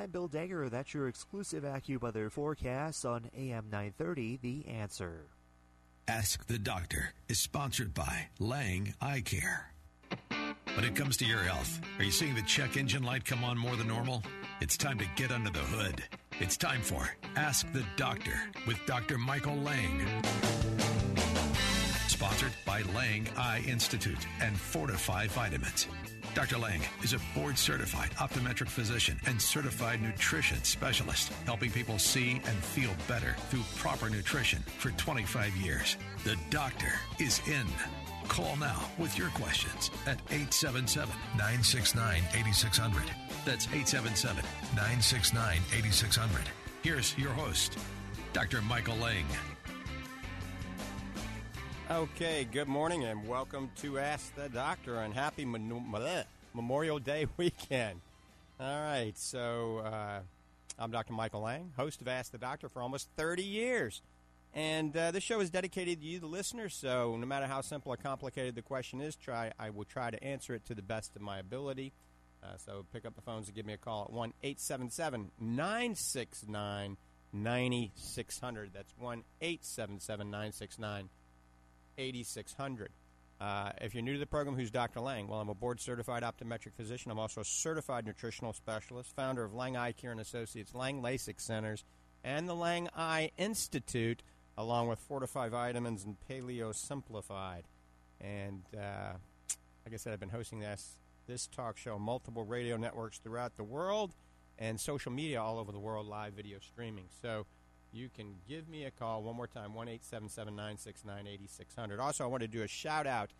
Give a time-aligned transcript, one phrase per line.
[0.00, 0.70] I'm Bill Dagger.
[0.70, 5.26] That's your exclusive AccuWeather forecast on AM 930, The Answer.
[6.08, 9.74] Ask the Doctor is sponsored by Lang Eye Care.
[10.74, 13.58] When it comes to your health, are you seeing the check engine light come on
[13.58, 14.22] more than normal?
[14.62, 16.02] It's time to get under the hood.
[16.40, 19.18] It's time for Ask the Doctor with Dr.
[19.18, 20.00] Michael Lang.
[22.06, 25.88] Sponsored by Lang Eye Institute and Fortifeye Vitamins.
[26.34, 26.58] Dr.
[26.58, 32.56] Lang is a board certified optometric physician and certified nutrition specialist, helping people see and
[32.62, 35.96] feel better through proper nutrition for 25 years.
[36.24, 37.66] The doctor is in.
[38.28, 43.02] Call now with your questions at 877 969 8600.
[43.44, 44.44] That's 877
[44.76, 46.42] 969 8600.
[46.82, 47.76] Here's your host,
[48.32, 48.62] Dr.
[48.62, 49.26] Michael Lang.
[51.90, 58.00] Okay, good morning and welcome to Ask the Doctor and happy Memorial Day weekend.
[58.60, 60.20] All right, so uh,
[60.78, 61.14] I'm Dr.
[61.14, 64.02] Michael Lang, host of Ask the Doctor for almost 30 years.
[64.54, 67.92] And uh, this show is dedicated to you, the listener, so no matter how simple
[67.92, 71.16] or complicated the question is, try I will try to answer it to the best
[71.16, 71.92] of my ability.
[72.40, 76.96] Uh, so pick up the phones and give me a call at 1 877 969
[77.32, 78.70] 9600.
[78.72, 81.08] That's 1 877 969
[82.00, 82.90] 8600.
[83.40, 85.00] Uh, if you're new to the program, who's Dr.
[85.00, 85.26] Lang?
[85.26, 87.10] Well, I'm a board certified optometric physician.
[87.10, 91.40] I'm also a certified nutritional specialist, founder of Lang Eye Care and Associates, Lang LASIK
[91.40, 91.84] Centers,
[92.22, 94.22] and the Lang Eye Institute,
[94.58, 97.64] along with Fortifeye Vitamins and Paleo Simplified.
[98.20, 99.12] And uh,
[99.86, 103.64] like I said, I've been hosting this, this talk show multiple radio networks throughout the
[103.64, 104.12] world
[104.58, 107.06] and social media all over the world, live video streaming.
[107.22, 107.46] So,
[107.92, 112.00] you can give me a call one more time, 1 969 8600.
[112.00, 113.30] Also, I want to do a shout out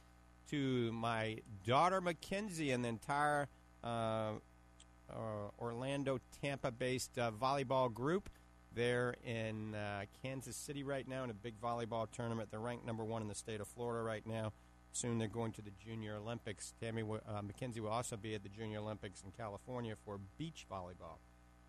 [0.50, 3.48] to my daughter mckenzie and the entire
[3.84, 4.32] uh,
[5.12, 8.28] uh, Orlando, Tampa based uh, volleyball group.
[8.74, 12.50] They're in uh, Kansas City right now in a big volleyball tournament.
[12.50, 14.52] They're ranked number one in the state of Florida right now.
[14.92, 16.74] Soon they're going to the Junior Olympics.
[16.80, 21.18] Tammy uh, Mackenzie will also be at the Junior Olympics in California for beach volleyball.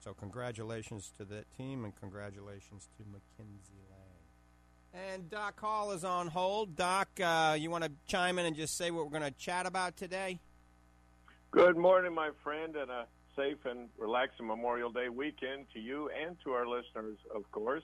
[0.03, 5.03] So congratulations to that team and congratulations to Mackenzie Lang.
[5.13, 6.75] And Doc Hall is on hold.
[6.75, 9.67] Doc, uh, you want to chime in and just say what we're going to chat
[9.67, 10.39] about today?
[11.51, 16.35] Good morning, my friend, and a safe and relaxing Memorial Day weekend to you and
[16.45, 17.83] to our listeners, of course.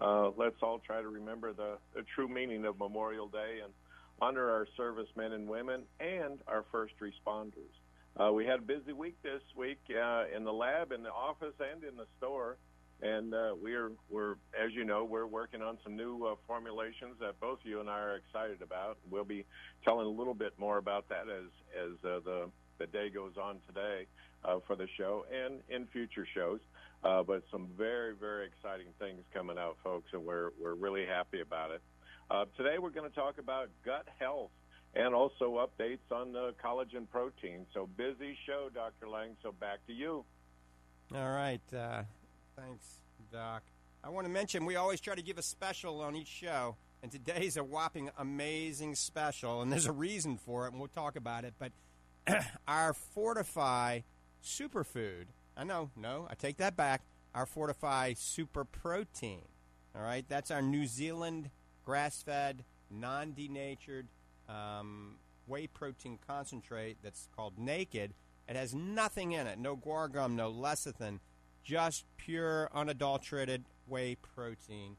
[0.00, 3.72] Uh, let's all try to remember the, the true meaning of Memorial Day and
[4.22, 7.74] honor our servicemen and women and our first responders.
[8.18, 11.54] Uh, we had a busy week this week uh, in the lab, in the office,
[11.72, 12.56] and in the store.
[13.00, 17.38] And uh, we're, we're, as you know, we're working on some new uh, formulations that
[17.40, 18.98] both you and I are excited about.
[19.08, 19.46] We'll be
[19.84, 21.46] telling a little bit more about that as
[21.78, 24.06] as uh, the the day goes on today
[24.44, 26.58] uh, for the show and in future shows.
[27.02, 31.70] But some very very exciting things coming out, folks, and we're we're really happy about
[31.70, 31.82] it.
[32.56, 34.50] Today we're going to talk about gut health
[34.94, 37.66] and also updates on the collagen protein.
[37.74, 39.08] So busy show, Dr.
[39.08, 39.36] Lang.
[39.42, 40.24] So back to you.
[41.14, 41.60] All right.
[41.74, 42.02] Uh,
[42.56, 42.86] thanks,
[43.32, 43.62] Doc.
[44.02, 47.10] I want to mention we always try to give a special on each show, and
[47.10, 51.44] today's a whopping amazing special, and there's a reason for it, and we'll talk about
[51.44, 51.54] it.
[51.58, 51.72] But
[52.68, 54.04] our Fortifeye
[54.44, 55.26] Superfood,
[55.56, 57.02] I know, no, I take that back.
[57.34, 59.42] Our Fortifeye Super Protein,
[59.94, 61.50] all right, that's our New Zealand
[61.84, 64.06] grass fed, non denatured
[64.48, 65.16] um,
[65.46, 68.14] whey protein concentrate that's called Naked.
[68.48, 71.18] It has nothing in it, no guar gum, no lecithin,
[71.64, 74.96] just pure unadulterated whey protein.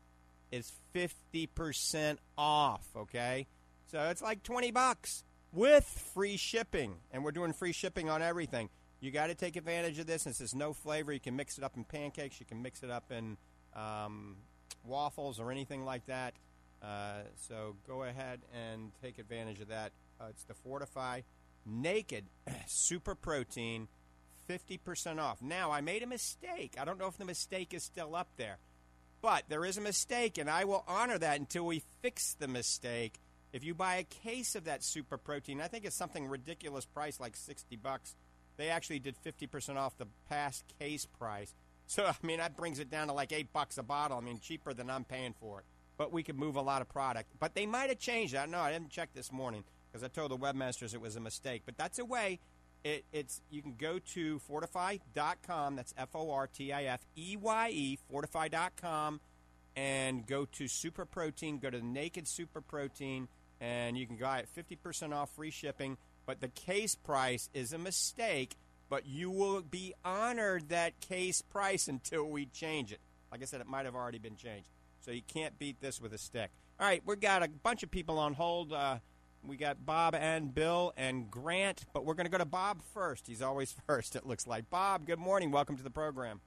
[0.52, 3.46] Is 50% off, okay?
[3.88, 6.96] So it's like 20 bucks with free shipping.
[7.12, 8.70] And we're doing free shipping on everything.
[9.00, 10.24] You got to take advantage of this.
[10.24, 11.14] This is no flavor.
[11.14, 12.40] You can mix it up in pancakes.
[12.40, 13.38] You can mix it up in
[13.76, 14.36] um,
[14.84, 16.34] waffles or anything like that.
[16.82, 19.92] Uh, so go ahead and take advantage of that.
[20.20, 21.24] Uh, it's the Fortifeye
[21.66, 22.26] Naked
[22.68, 23.88] Super Protein,
[24.50, 25.42] 50% off.
[25.42, 26.76] Now, I made a mistake.
[26.80, 28.58] I don't know if the mistake is still up there,
[29.22, 33.20] but there is a mistake, and I will honor that until we fix the mistake.
[33.52, 37.20] If you buy a case of that super protein, I think it's something ridiculous price
[37.20, 38.16] like 60 bucks.
[38.58, 41.54] they actually did 50% off the past case price.
[41.90, 44.20] So, I mean, that brings it down to like eight bucks a bottle.
[44.20, 45.66] I mean, cheaper than I'm paying for it.
[46.00, 47.30] But we could move a lot of product.
[47.40, 48.50] But they might have changed that.
[48.50, 51.64] No, I didn't check this morning because I told the webmasters it was a mistake.
[51.66, 52.40] But that's a way.
[52.86, 55.76] It, it's you can go to fortifeye.com.
[55.76, 59.20] That's F O R T I F E Y E fortifeye.com
[59.76, 61.60] and go to super protein.
[61.60, 63.28] Go to the naked super protein,
[63.60, 65.98] and you can buy it fifty percent off, free shipping.
[66.26, 68.56] But the case price is a mistake.
[68.90, 73.00] But you will be honored that case price until we change it.
[73.34, 74.70] Like I said, it might have already been changed.
[75.02, 76.52] So you can't beat this with a stick.
[76.80, 78.74] All right, we've got a bunch of people on hold.
[78.74, 79.00] Uh,
[79.46, 83.28] we got Bob and Bill and Grant, but we're going to go to Bob first.
[83.28, 84.70] He's always first, it looks like.
[84.70, 85.52] Bob, good morning.
[85.52, 86.42] Welcome to the program.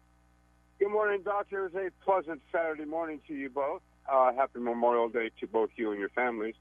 [0.78, 1.66] Good morning, Doctor.
[1.66, 3.82] It was a pleasant Saturday morning to you both.
[4.10, 6.54] Uh, happy Memorial Day to both you and your families.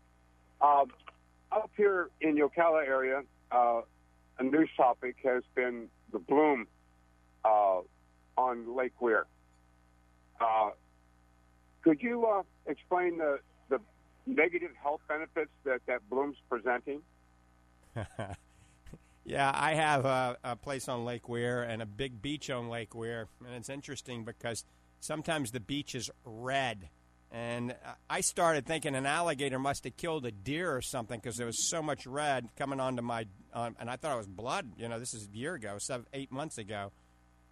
[0.61, 0.85] Uh,
[1.51, 3.81] up here in Ocala area, uh,
[4.37, 6.67] a news topic has been the bloom
[7.43, 7.79] uh,
[8.37, 9.25] on Lake Weir.
[11.83, 13.39] Could you uh, explain the,
[13.69, 13.79] the
[14.25, 17.01] negative health benefits that that bloom's presenting?
[19.25, 22.95] yeah, I have a, a, place on Lake Weir and a big beach on Lake
[22.95, 24.63] Weir, and it's interesting because
[24.99, 26.89] sometimes the beach is red.
[27.33, 27.75] And
[28.09, 31.69] I started thinking an alligator must have killed a deer or something because there was
[31.69, 34.73] so much red coming onto my, um, and I thought it was blood.
[34.77, 36.91] You know, this is a year ago, seven, eight months ago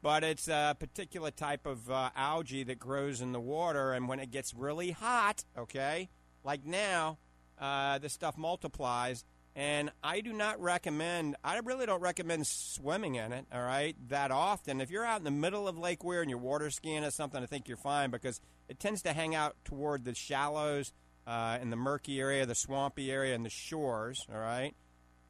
[0.01, 4.19] but it's a particular type of uh, algae that grows in the water, and when
[4.19, 6.09] it gets really hot, okay,
[6.43, 7.17] like now,
[7.59, 9.23] uh, this stuff multiplies.
[9.55, 14.31] And I do not recommend, I really don't recommend swimming in it, all right, that
[14.31, 14.79] often.
[14.79, 17.41] If you're out in the middle of Lake Weir and you're water skiing or something,
[17.43, 20.93] I think you're fine because it tends to hang out toward the shallows
[21.27, 24.75] uh, in the murky area, the swampy area, and the shores, all right?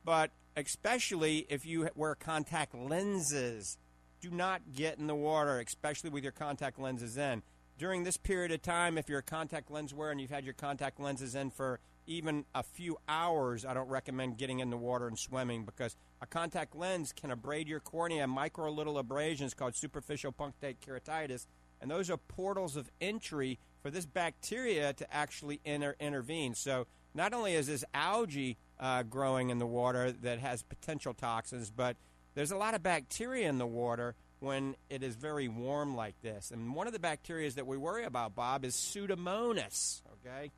[0.05, 3.77] But especially if you wear contact lenses
[4.21, 7.43] do not get in the water, especially with your contact lenses in.
[7.77, 10.53] During this period of time, if you're a contact lens wearer and you've had your
[10.53, 15.07] contact lenses in for even a few hours, I don't recommend getting in the water
[15.07, 20.33] and swimming because a contact lens can abrade your cornea, micro little abrasions called superficial
[20.33, 21.45] punctate keratitis,
[21.79, 26.55] and those are portals of entry for this bacteria to actually inter- intervene.
[26.55, 31.69] So not only is this algae uh, growing in the water that has potential toxins,
[31.69, 31.95] but
[32.39, 36.51] there's a lot of bacteria in the water when it is very warm like this.
[36.51, 40.01] And one of the bacteria that we worry about, Bob, is Pseudomonas.
[40.25, 40.49] Okay?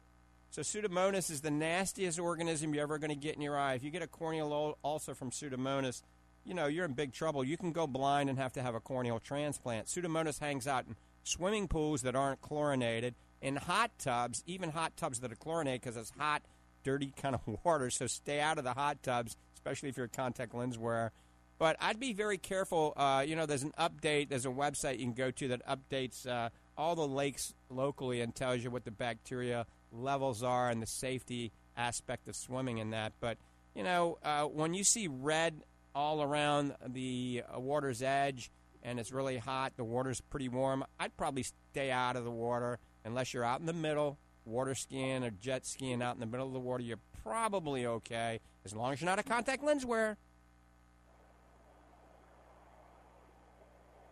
[0.51, 3.73] So Pseudomonas is the nastiest organism you're ever going to get in your eye.
[3.73, 6.03] If you get a corneal ulcer from Pseudomonas,
[6.45, 7.43] you know, you're in big trouble.
[7.43, 9.87] You can go blind and have to have a corneal transplant.
[9.87, 15.21] Pseudomonas hangs out in swimming pools that aren't chlorinated, in hot tubs, even hot tubs
[15.21, 16.43] that are chlorinated because it's hot,
[16.83, 17.89] dirty kind of water.
[17.89, 21.11] So stay out of the hot tubs, especially if you're a contact lens wearer.
[21.61, 22.91] But I'd be very careful.
[22.97, 26.25] Uh, you know, there's an update, there's a website you can go to that updates
[26.25, 30.87] uh, all the lakes locally and tells you what the bacteria levels are and the
[30.87, 33.13] safety aspect of swimming in that.
[33.19, 33.37] But,
[33.75, 35.63] you know, uh, when you see red
[35.93, 38.49] all around the uh, water's edge
[38.81, 42.79] and it's really hot, the water's pretty warm, I'd probably stay out of the water
[43.05, 46.47] unless you're out in the middle, water skiing or jet skiing out in the middle
[46.47, 46.81] of the water.
[46.81, 50.17] You're probably okay as long as you're not a contact lens wearer.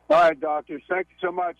[0.09, 0.81] All right, doctors.
[0.89, 1.57] Thank you so much.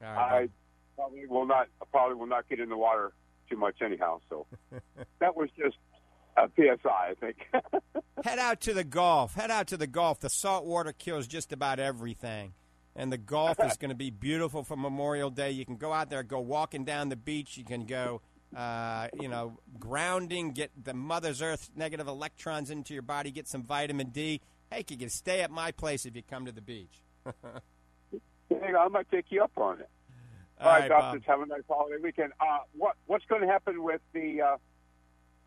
[0.00, 0.48] Right, I
[0.96, 1.68] probably will not.
[1.90, 3.12] probably will not get in the water
[3.50, 4.20] too much anyhow.
[4.28, 4.46] So
[5.20, 5.76] that was just
[6.36, 7.36] a PSI, I think.
[8.24, 9.34] Head out to the Gulf.
[9.34, 10.20] Head out to the Gulf.
[10.20, 12.54] The salt water kills just about everything.
[12.96, 15.50] And the Gulf is going to be beautiful for Memorial Day.
[15.50, 17.56] You can go out there, go walking down the beach.
[17.56, 18.22] You can go,
[18.56, 23.62] uh, you know, grounding, get the Mother's Earth negative electrons into your body, get some
[23.62, 24.40] vitamin D.
[24.70, 27.01] Hey, you can stay at my place if you come to the beach.
[27.26, 29.88] I might take you up on it.
[30.60, 32.32] All, All right, doctors, have a nice holiday weekend.
[32.40, 34.56] Uh, what what's going to happen with the uh,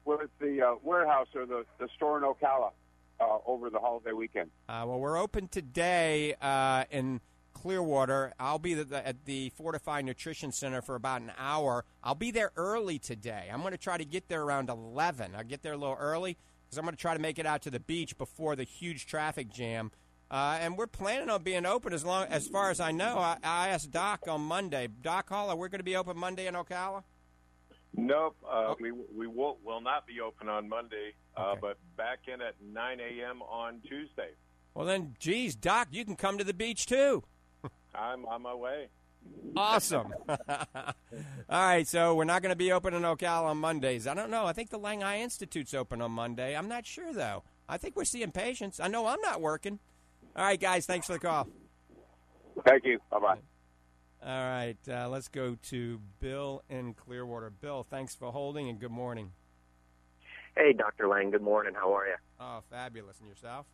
[0.05, 2.71] with the uh, warehouse or the, the store in Ocala
[3.19, 4.51] uh, over the holiday weekend?
[4.69, 7.21] Uh, well, we're open today uh, in
[7.53, 8.33] Clearwater.
[8.39, 11.85] I'll be the, at the Fortified Nutrition Center for about an hour.
[12.03, 13.49] I'll be there early today.
[13.51, 15.31] I'm going to try to get there around 11.
[15.35, 17.61] I'll get there a little early because I'm going to try to make it out
[17.63, 19.91] to the beach before the huge traffic jam.
[20.29, 23.17] Uh, and we're planning on being open as long as far as I know.
[23.17, 24.87] I, I asked Doc on Monday.
[25.01, 27.03] Doc Hall, we're going to be open Monday in Ocala.
[27.97, 28.83] Nope, uh, okay.
[28.83, 31.59] we we will will not be open on Monday, uh, okay.
[31.61, 33.41] but back in at 9 a.m.
[33.41, 34.31] on Tuesday.
[34.73, 37.23] Well then, geez, Doc, you can come to the beach too.
[37.95, 38.89] I'm on my way.
[39.55, 40.13] Awesome.
[40.29, 40.93] All
[41.49, 44.05] right, so we're not going to be open in Ocala on Mondays.
[44.05, 44.45] I don't know.
[44.45, 46.55] I think the Lang Eye Institute's open on Monday.
[46.55, 47.43] I'm not sure though.
[47.67, 48.79] I think we're seeing patients.
[48.79, 49.79] I know I'm not working.
[50.35, 51.47] All right, guys, thanks for the call.
[52.65, 52.99] Thank you.
[53.09, 53.37] Bye bye.
[54.25, 57.51] All right, uh, let's go to Bill in Clearwater.
[57.51, 59.31] Bill, thanks for holding and good morning.
[60.57, 61.07] Hey, Dr.
[61.07, 61.31] Lang.
[61.31, 61.73] Good morning.
[61.75, 62.15] How are you?
[62.39, 63.19] Oh, fabulous.
[63.19, 63.65] And yourself?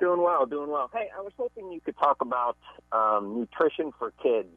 [0.00, 0.90] Doing well, doing well.
[0.92, 2.56] Hey, I was hoping you could talk about
[2.90, 4.56] um, nutrition for kids.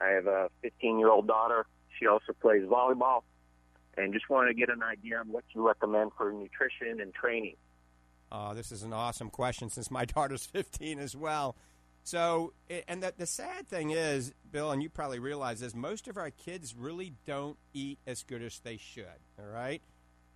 [0.00, 1.66] I have a 15 year old daughter.
[1.98, 3.22] She also plays volleyball,
[3.96, 7.56] and just wanted to get an idea on what you recommend for nutrition and training.
[8.34, 11.54] Oh, this is an awesome question since my daughter's 15 as well.
[12.02, 12.54] So,
[12.88, 16.30] and the, the sad thing is, Bill, and you probably realize this, most of our
[16.30, 19.04] kids really don't eat as good as they should,
[19.38, 19.82] all right?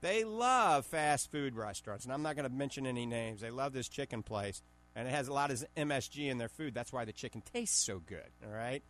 [0.02, 3.40] They love fast food restaurants, and I'm not going to mention any names.
[3.40, 4.62] They love this chicken place,
[4.94, 6.74] and it has a lot of MSG in their food.
[6.74, 8.84] That's why the chicken tastes so good, all right?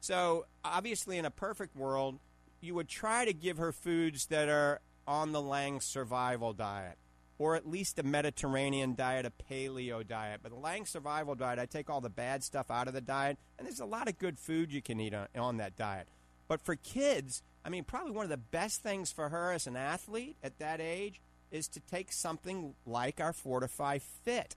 [0.00, 2.18] So, obviously, in a perfect world,
[2.60, 6.98] you would try to give her foods that are on the Lang survival diet
[7.38, 10.40] or at least a Mediterranean diet, a paleo diet.
[10.42, 13.38] But the Lang survival diet, I take all the bad stuff out of the diet,
[13.58, 16.08] and there's a lot of good food you can eat on, on that diet.
[16.48, 19.76] But for kids, I mean, probably one of the best things for her as an
[19.76, 24.56] athlete at that age is to take something like our Fortifeye Fit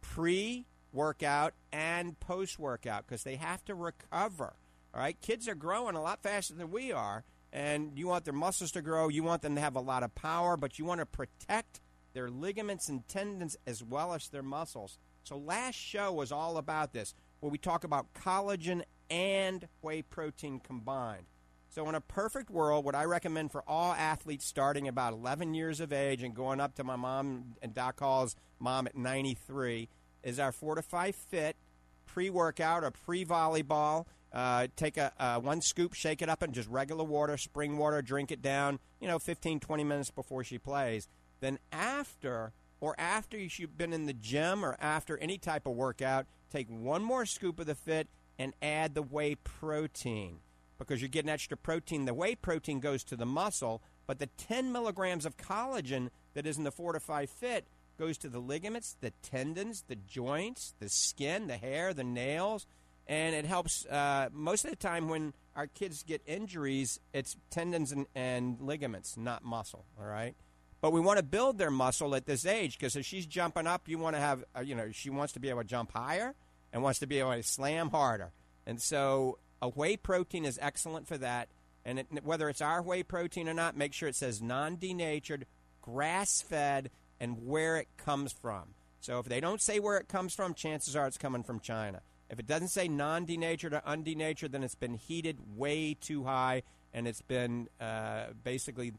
[0.00, 4.54] pre workout and post workout because they have to recover.
[4.94, 8.34] All right, kids are growing a lot faster than we are, and you want their
[8.34, 9.08] muscles to grow.
[9.08, 11.80] You want them to have a lot of power, but you want to protect
[12.12, 14.98] their ligaments and tendons as well as their muscles.
[15.24, 20.60] So last show was all about this, where we talk about collagen and whey protein
[20.60, 21.26] combined.
[21.68, 25.80] So in a perfect world, what I recommend for all athletes starting about 11 years
[25.80, 29.88] of age and going up to my mom and Doc Hall's mom at 93
[30.22, 31.56] is our Fortifeye Fit
[32.04, 34.06] pre-workout or pre-volleyball.
[34.32, 38.02] Uh, take a uh, one scoop, shake it up in just regular water, spring water,
[38.02, 38.78] drink it down.
[39.00, 41.08] You know, 15, 20 minutes before she plays.
[41.42, 46.26] Then after or after you've been in the gym or after any type of workout,
[46.50, 48.08] take one more scoop of the fit
[48.38, 50.38] and add the whey protein
[50.78, 52.04] because you're getting extra protein.
[52.04, 56.58] The whey protein goes to the muscle, but the 10 milligrams of collagen that is
[56.58, 57.66] in the Fortifeye Fit
[57.98, 62.66] goes to the ligaments, the tendons, the joints, the skin, the hair, the nails,
[63.08, 63.84] and it helps.
[63.86, 69.16] Uh, most of the time, when our kids get injuries, it's tendons and, and ligaments,
[69.16, 69.84] not muscle.
[70.00, 70.36] All right.
[70.82, 73.88] But we want to build their muscle at this age because if she's jumping up,
[73.88, 76.34] you want to have, uh, you know, she wants to be able to jump higher
[76.72, 78.32] and wants to be able to slam harder.
[78.66, 81.48] And so a whey protein is excellent for that.
[81.84, 85.46] And it, whether it's our whey protein or not, make sure it says non denatured,
[85.80, 88.74] grass fed, and where it comes from.
[89.00, 92.00] So if they don't say where it comes from, chances are it's coming from China.
[92.28, 96.64] If it doesn't say non denatured or undenatured, then it's been heated way too high
[96.92, 98.94] and it's been uh, basically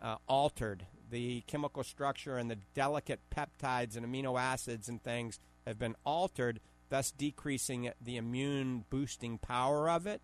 [0.00, 5.78] uh, altered the chemical structure and the delicate peptides and amino acids and things have
[5.78, 10.22] been altered, thus decreasing the immune boosting power of it.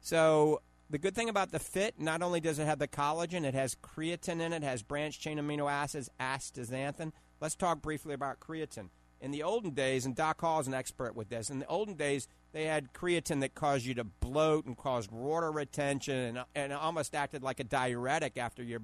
[0.00, 3.54] So the good thing about the fit, not only does it have the collagen, it
[3.54, 7.12] has creatine in it, has branched chain amino acids, astaxanthin.
[7.40, 8.90] Let's talk briefly about creatine.
[9.20, 11.94] In the olden days, and Doc Hall is an expert with this, in the olden
[11.94, 16.72] days, they had creatine that caused you to bloat and caused water retention and, and
[16.72, 18.82] almost acted like a diuretic after your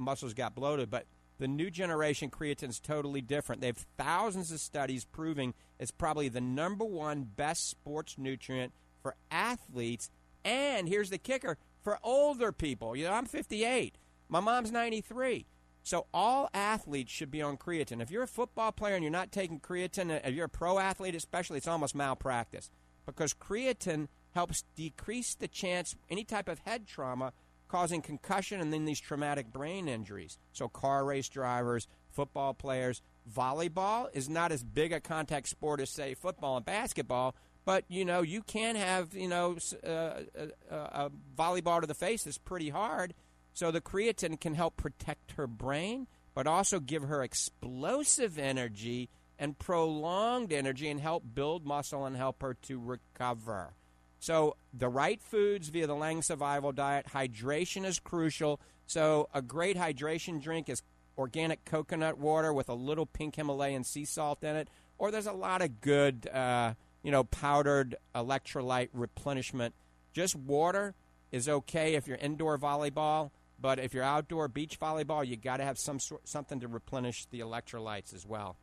[0.00, 0.90] muscles got bloated.
[0.90, 1.06] But
[1.38, 3.60] the new generation creatine is totally different.
[3.60, 9.16] They have thousands of studies proving it's probably the number one best sports nutrient for
[9.30, 10.10] athletes.
[10.44, 12.94] And here's the kicker for older people.
[12.94, 13.96] You know, I'm 58.
[14.28, 15.46] My mom's 93.
[15.82, 18.02] So all athletes should be on creatine.
[18.02, 21.14] If you're a football player and you're not taking creatine, if you're a pro athlete
[21.14, 22.70] especially, it's almost malpractice
[23.06, 27.32] because creatine helps decrease the chance any type of head trauma
[27.70, 30.38] causing concussion and then these traumatic brain injuries.
[30.52, 35.90] So, car race drivers, football players, volleyball is not as big a contact sport as,
[35.90, 37.36] say, football and basketball.
[37.64, 41.86] But you know, you can have you know uh, a, uh, uh, a volleyball to
[41.86, 43.14] the face is pretty hard.
[43.52, 49.58] So the creatine can help protect her brain, but also give her explosive energy and
[49.58, 53.74] prolonged energy, and help build muscle and help her to recover.
[54.20, 57.06] So, the right foods via the Lang Survival Diet.
[57.14, 58.60] Hydration is crucial.
[58.86, 60.82] So, a great hydration drink is
[61.16, 64.68] organic coconut water with a little pink Himalayan sea salt in it.
[64.98, 69.74] Or there's a lot of good, uh, you know, powdered electrolyte replenishment.
[70.12, 70.94] Just water
[71.32, 75.64] is okay if you're indoor volleyball, but if you're outdoor beach volleyball, you got to
[75.64, 78.56] have some sort, something to replenish the electrolytes as well.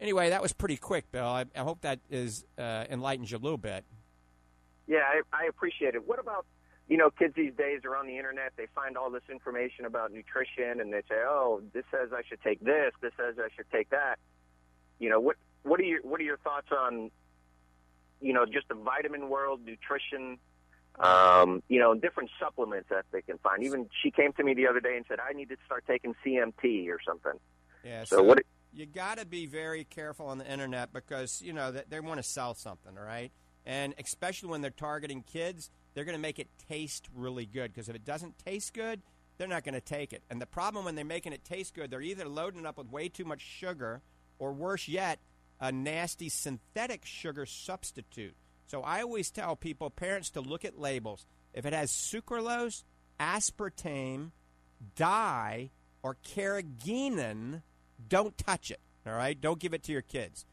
[0.00, 1.24] Anyway, that was pretty quick, Bill.
[1.24, 3.84] I, I hope that is uh, enlightens you a little bit.
[4.86, 6.06] Yeah, I, I appreciate it.
[6.06, 6.46] What about
[6.88, 8.52] you know, kids these days are on the internet.
[8.56, 12.42] They find all this information about nutrition, and they say, "Oh, this says I should
[12.42, 12.92] take this.
[13.00, 14.18] This says I should take that."
[14.98, 17.10] You know, what what are your what are your thoughts on,
[18.20, 20.38] you know, just the vitamin world, nutrition,
[20.98, 23.62] um, you know, different supplements that they can find.
[23.62, 26.14] Even she came to me the other day and said, "I need to start taking
[26.24, 27.38] CMT or something."
[27.84, 28.04] Yeah.
[28.04, 28.40] So, what?
[28.74, 32.18] You got to be very careful on the internet because you know that they want
[32.18, 33.32] to sell something, right?
[33.64, 37.88] And especially when they're targeting kids, they're going to make it taste really good because
[37.88, 39.02] if it doesn't taste good,
[39.38, 40.22] they're not going to take it.
[40.30, 42.90] And the problem when they're making it taste good, they're either loading it up with
[42.90, 44.02] way too much sugar,
[44.38, 45.20] or worse yet,
[45.60, 48.34] a nasty synthetic sugar substitute.
[48.66, 51.26] So I always tell people, parents, to look at labels.
[51.54, 52.84] If it has sucralose,
[53.20, 54.30] aspartame,
[54.96, 55.70] dye,
[56.02, 57.62] or carrageenan,
[58.08, 58.80] don't touch it.
[59.06, 60.46] All right, don't give it to your kids.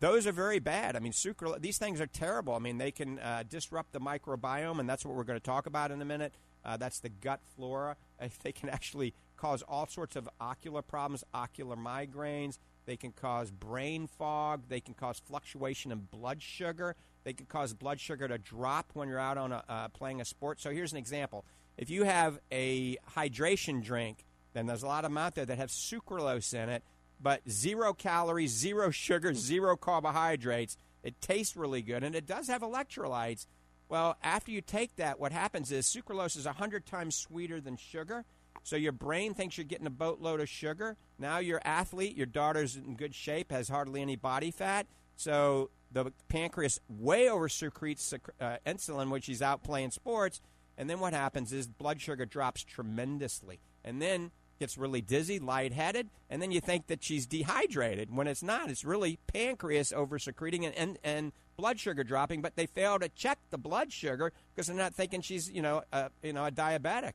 [0.00, 0.96] Those are very bad.
[0.96, 1.12] I mean.
[1.60, 2.54] These things are terrible.
[2.54, 5.66] I mean, they can uh, disrupt the microbiome, and that's what we're going to talk
[5.66, 6.34] about in a minute.
[6.64, 7.96] Uh, that's the gut flora.
[8.42, 12.58] They can actually cause all sorts of ocular problems, ocular migraines.
[12.86, 14.62] They can cause brain fog.
[14.68, 16.96] They can cause fluctuation in blood sugar.
[17.24, 20.24] They can cause blood sugar to drop when you're out on a, uh, playing a
[20.24, 20.60] sport.
[20.60, 21.44] So here's an example:
[21.76, 25.58] if you have a hydration drink, then there's a lot of them out there that
[25.58, 26.82] have sucralose in it,
[27.20, 30.76] but zero calories, zero sugar, zero carbohydrates.
[31.02, 33.46] It tastes really good, and it does have electrolytes.
[33.88, 38.24] Well, after you take that, what happens is sucralose is 100 times sweeter than sugar.
[38.62, 40.96] So your brain thinks you're getting a boatload of sugar.
[41.18, 44.86] Now your athlete, your daughter's in good shape, has hardly any body fat.
[45.16, 50.40] So the pancreas way over secretes uh, insulin when she's out playing sports.
[50.76, 53.60] And then what happens is blood sugar drops tremendously.
[53.84, 58.42] And then gets really dizzy, lightheaded, and then you think that she's dehydrated when it's
[58.42, 58.70] not.
[58.70, 63.08] It's really pancreas over secreting and, and, and blood sugar dropping, but they fail to
[63.08, 66.50] check the blood sugar because they're not thinking she's, you know, a, you know, a
[66.50, 67.12] diabetic.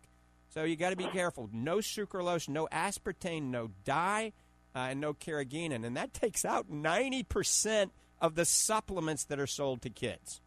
[0.50, 1.50] So you got to be careful.
[1.54, 4.34] No sucralose, no aspartame, no dye,
[4.76, 5.86] uh, and no carrageenan.
[5.86, 7.92] And that takes out 90%
[8.22, 10.42] of the supplements that are sold to kids.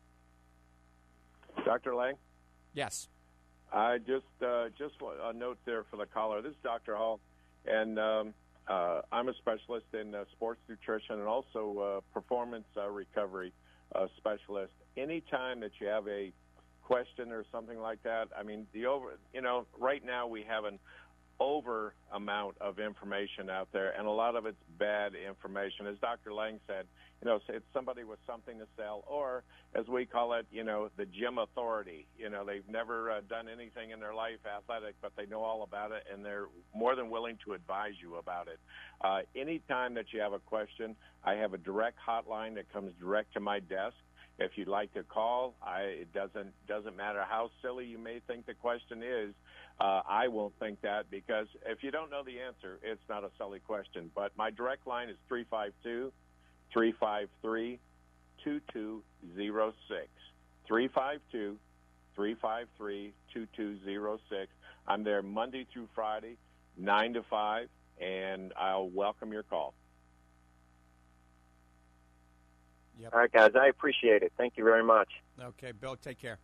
[1.64, 1.94] Dr.
[1.94, 2.14] Lang?
[2.74, 3.08] Yes.
[3.72, 6.42] I just uh, just a note there for the caller.
[6.42, 6.94] This is Dr.
[6.94, 7.20] Hall,
[7.64, 8.34] and um,
[8.68, 13.52] uh, I'm a specialist in uh, sports nutrition and also uh, performance uh, recovery
[13.94, 14.72] uh, specialist.
[14.96, 16.32] Anytime that you have a
[16.82, 20.64] question or something like that, I mean, the over, you know, right now we have
[20.64, 20.78] an
[21.40, 25.86] over amount of information out there, and a lot of it's bad information.
[25.86, 26.32] As Dr.
[26.32, 26.86] Lang said,
[27.22, 30.90] you know, it's somebody with something to sell, or as we call it, you know,
[30.96, 32.06] the gym authority.
[32.18, 35.62] You know, they've never uh, done anything in their life athletic, but they know all
[35.62, 38.58] about it, and they're more than willing to advise you about it.
[39.00, 43.34] Uh, anytime that you have a question, I have a direct hotline that comes direct
[43.34, 43.94] to my desk.
[44.42, 48.46] If you'd like to call, I, it doesn't doesn't matter how silly you may think
[48.46, 49.34] the question is.
[49.80, 53.30] Uh, I won't think that because if you don't know the answer, it's not a
[53.38, 54.10] silly question.
[54.14, 56.12] But my direct line is three five two
[56.72, 57.78] three five three
[58.44, 59.02] two two
[59.36, 60.08] zero six
[60.66, 61.56] three five two
[62.14, 64.50] three five three two two zero six.
[64.86, 66.36] I'm there Monday through Friday,
[66.76, 67.68] 9 to 5,
[68.00, 69.74] and I'll welcome your call.
[72.98, 73.12] Yep.
[73.12, 74.32] All right, guys, I appreciate it.
[74.36, 75.08] Thank you very much.
[75.40, 76.38] Okay, Bill, take care.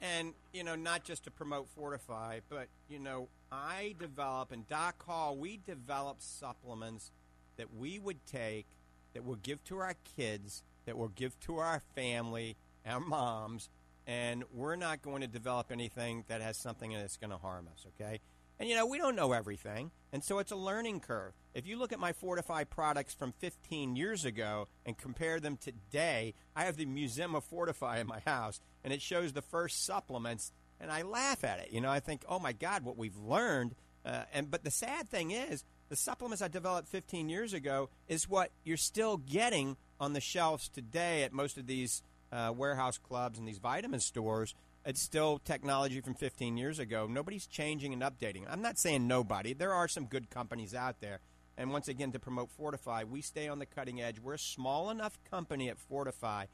[0.00, 5.04] And, you know, not just to promote Fortifeye, but, you know, I develop, and Doc
[5.04, 7.10] Hall, we develop supplements
[7.58, 8.64] that we would take,
[9.12, 13.68] that we'll give to our kids, that we'll give to our family, our moms,
[14.06, 17.86] and we're not going to develop anything that has something that's going to harm us,
[18.00, 18.20] okay?
[18.60, 21.32] And you know, we don't know everything, and so it's a learning curve.
[21.54, 26.34] If you look at my Fortifeye products from 15 years ago and compare them today,
[26.54, 30.52] I have the Museum of Fortifeye in my house, and it shows the first supplements,
[30.78, 31.70] and I laugh at it.
[31.72, 33.76] You know, I think, oh my God, what we've learned.
[34.04, 38.28] Uh, and but the sad thing is, the supplements I developed 15 years ago is
[38.28, 43.38] what you're still getting on the shelves today at most of these uh, warehouse clubs
[43.38, 44.54] and these vitamin stores.
[44.84, 47.06] It's still technology from 15 years ago.
[47.06, 48.44] Nobody's changing and updating.
[48.48, 49.52] I'm not saying nobody.
[49.52, 51.20] There are some good companies out there.
[51.58, 54.18] And once again, to promote Fortifeye, we stay on the cutting edge.
[54.18, 56.46] We're a small enough company at Fortifeye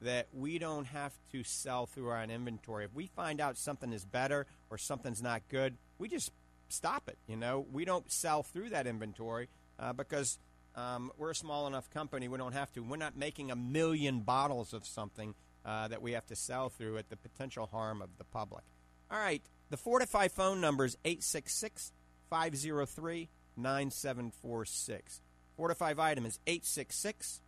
[0.00, 2.84] that we don't have to sell through our inventory.
[2.84, 6.30] If we find out something is better or something's not good, we just
[6.68, 7.18] stop it.
[7.26, 9.48] You know, we don't sell through that inventory
[9.80, 10.38] uh, because
[10.76, 12.28] um, we're a small enough company.
[12.28, 12.80] We don't have to.
[12.80, 16.98] We're not making a million bottles of something uh, that we have to sell through
[16.98, 18.64] at the potential harm of the public.
[19.10, 19.42] All right.
[19.70, 21.92] The Fortifeye phone number is 866
[22.30, 25.20] 503 9746.
[25.58, 27.40] Fortifeye Vitamins 866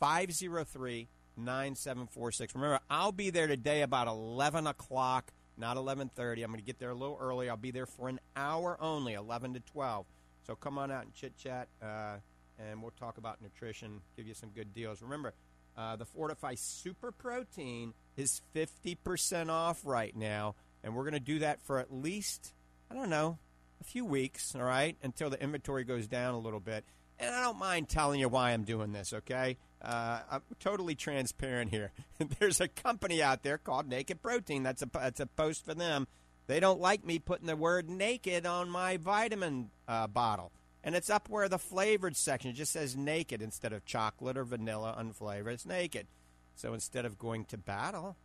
[0.00, 2.54] 503 9746.
[2.54, 6.42] Remember, I'll be there today about 11 o'clock not 11:30.
[6.42, 7.48] I'm going to get there a little early.
[7.48, 10.06] I'll be there for an hour only, 11 to 12.
[10.46, 12.16] So come on out and chit chat, uh,
[12.58, 15.02] and we'll talk about nutrition, give you some good deals.
[15.02, 15.34] Remember,
[15.76, 21.38] uh, the Fortifeye Super Protein is 50% off right now, and we're going to do
[21.40, 22.52] that for at least,
[22.90, 23.38] I don't know,
[23.80, 26.84] a few weeks, all right, until the inventory goes down a little bit.
[27.18, 29.56] And I don't mind telling you why I'm doing this, okay?
[29.80, 31.92] Uh, I'm totally transparent here.
[32.38, 34.62] There's a company out there called Naked Protein.
[34.62, 36.06] That's a that's a post for them.
[36.46, 40.52] They don't like me putting the word naked on my vitamin uh, bottle.
[40.84, 44.44] And it's up where the flavored section it just says naked instead of chocolate or
[44.44, 45.52] vanilla unflavored.
[45.52, 46.06] It's naked.
[46.54, 48.16] So instead of going to battle,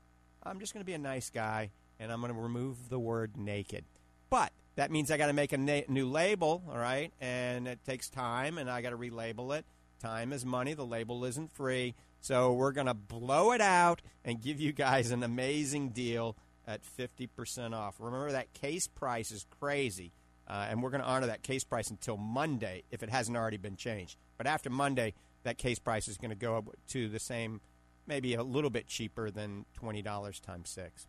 [0.43, 3.38] I'm just going to be a nice guy and I'm going to remove the word
[3.38, 3.86] naked.
[4.30, 7.12] But that means I got to make a na- new label, all right?
[7.22, 9.65] And it takes time and I got to relabel it.
[10.00, 10.74] Time is money.
[10.74, 11.96] The label isn't free.
[12.22, 16.36] So we're going to blow it out and give you guys an amazing deal
[16.67, 17.96] at 50% off.
[18.00, 20.12] Remember that case price is crazy.
[20.49, 23.57] Uh, and we're going to honor that case price until Monday if it hasn't already
[23.57, 24.17] been changed.
[24.38, 27.62] But after Monday, that case price is going to go up to the same,
[28.05, 31.07] maybe a little bit cheaper than $20 times six.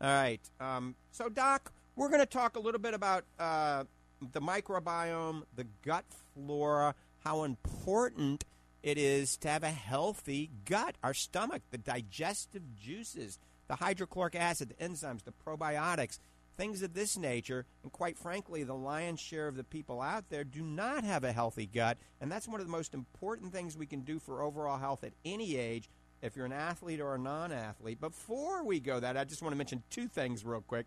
[0.00, 0.40] All right.
[0.60, 3.84] Um, so, Doc, we're going to talk a little bit about uh,
[4.32, 6.94] the microbiome, the gut flora,
[7.24, 8.44] how important
[8.82, 14.68] it is to have a healthy gut, our stomach, the digestive juices, the hydrochloric acid,
[14.68, 16.18] the enzymes, the probiotics
[16.56, 17.66] things of this nature.
[17.82, 21.32] And quite frankly, the lion's share of the people out there do not have a
[21.32, 21.98] healthy gut.
[22.20, 25.12] And that's one of the most important things we can do for overall health at
[25.24, 25.88] any age,
[26.22, 28.00] if you're an athlete or a non athlete.
[28.00, 30.86] Before we go that, I just want to mention two things real quick.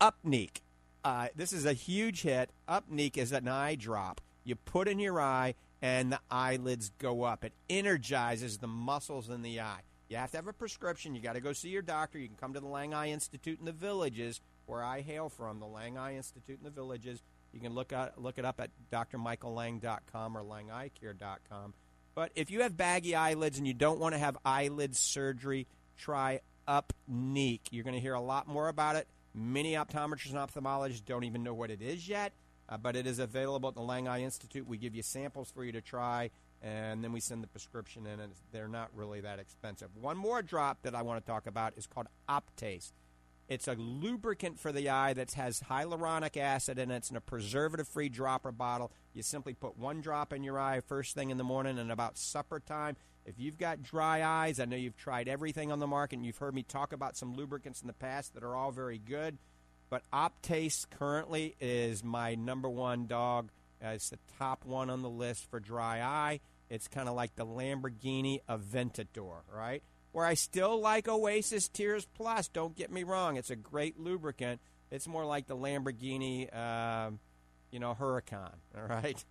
[0.00, 0.60] Upneeq.
[1.02, 2.50] Uh, this is a huge hit.
[2.68, 4.20] Upneeq is an eye drop.
[4.44, 7.44] You put in your eye, and the eyelids go up.
[7.44, 9.80] It energizes the muscles in the eye.
[10.08, 11.14] You have to have a prescription.
[11.14, 12.18] You got to go see your doctor.
[12.18, 15.58] You can come to the Lang Eye Institute in the villages where I hail from,
[15.58, 17.20] the Lang Eye Institute in the Villages.
[17.52, 21.74] You can look look it up at drmichaellang.com or langeyecare.com.
[22.14, 25.66] But if you have baggy eyelids and you don't want to have eyelid surgery,
[25.98, 27.60] try Upneeq.
[27.70, 29.08] You're going to hear a lot more about it.
[29.34, 32.32] Many optometrists and ophthalmologists don't even know what it is yet,
[32.68, 34.66] uh, but it is available at the Lang Eye Institute.
[34.66, 36.30] We give you samples for you to try,
[36.62, 39.88] and then we send the prescription in, and they're not really that expensive.
[40.00, 42.92] One more drop that I want to talk about is called Optase.
[43.50, 46.98] It's a lubricant for the eye that has hyaluronic acid in it.
[46.98, 48.92] It's in a preservative free dropper bottle.
[49.12, 52.16] You simply put one drop in your eye first thing in the morning and about
[52.16, 52.96] supper time.
[53.26, 56.38] If you've got dry eyes, I know you've tried everything on the market and you've
[56.38, 59.36] heard me talk about some lubricants in the past that are all very good.
[59.90, 63.50] But Optase currently is my number one dog.
[63.84, 66.38] Uh, it's the top one on the list for dry eye.
[66.68, 69.82] It's kind of like the Lamborghini Aventador, right?
[70.12, 72.48] Where I still like Oasis Tears Plus.
[72.48, 74.60] Don't get me wrong; it's a great lubricant.
[74.90, 77.10] It's more like the Lamborghini, uh,
[77.70, 78.54] you know, Huracan.
[78.76, 79.24] All right.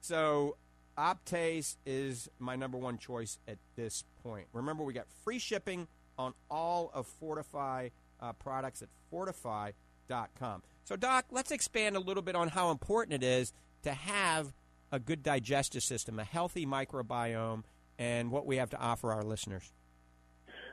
[0.00, 0.56] So
[0.98, 4.48] Optase is my number one choice at this point.
[4.52, 5.86] Remember, we got free shipping
[6.18, 10.62] on all of Fortifeye uh, products at fortifeye.com.
[10.84, 14.52] So, Doc, let's expand a little bit on how important it is to have
[14.90, 17.62] a good digestive system, a healthy microbiome,
[17.98, 19.70] and what we have to offer our listeners.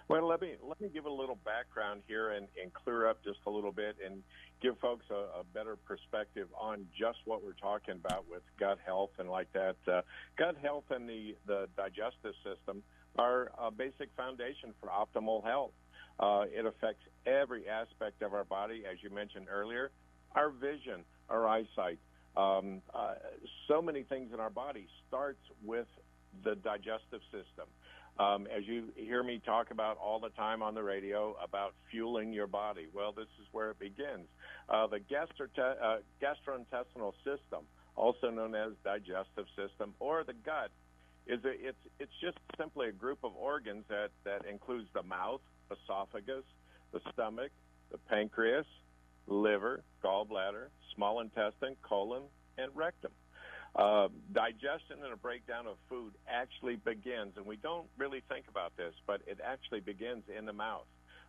[0.07, 3.39] Well, let me let me give a little background here and, and clear up just
[3.47, 4.21] a little bit and
[4.61, 9.09] give folks a, a better perspective on just what we're talking about with gut health
[9.17, 9.75] and like that.
[9.87, 10.01] Uh,
[10.37, 12.83] gut health and the the digestive system
[13.17, 15.71] are a basic foundation for optimal health.
[16.19, 19.89] Uh, it affects every aspect of our body, as you mentioned earlier,
[20.35, 21.97] our vision, our eyesight.
[22.37, 23.15] Um, uh,
[23.67, 25.87] so many things in our body starts with
[26.43, 27.67] the digestive system.
[28.17, 32.31] Um, as you hear me talk about all the time on the radio about fueling
[32.31, 34.27] your body, well, this is where it begins.
[34.69, 40.71] Uh, the gastro- uh, gastrointestinal system, also known as digestive system or the gut,
[41.27, 45.41] is a, it's it's just simply a group of organs that that includes the mouth,
[45.71, 46.45] esophagus,
[46.93, 47.51] the stomach,
[47.91, 48.67] the pancreas,
[49.27, 52.23] liver, gallbladder, small intestine, colon,
[52.57, 53.11] and rectum.
[53.75, 58.75] Uh, digestion and a breakdown of food actually begins, and we don't really think about
[58.77, 60.85] this, but it actually begins in the mouth.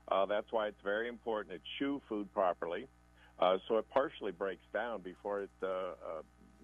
[0.08, 2.86] Uh, that's why it's very important to chew food properly,
[3.40, 5.92] uh, so it partially breaks down before it uh, uh,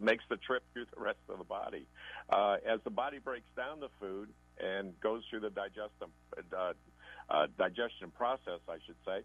[0.00, 1.84] makes the trip through the rest of the body.
[2.30, 6.08] Uh, as the body breaks down the food and goes through the digestion
[6.56, 6.72] uh,
[7.28, 9.22] uh, digestion process, I should say,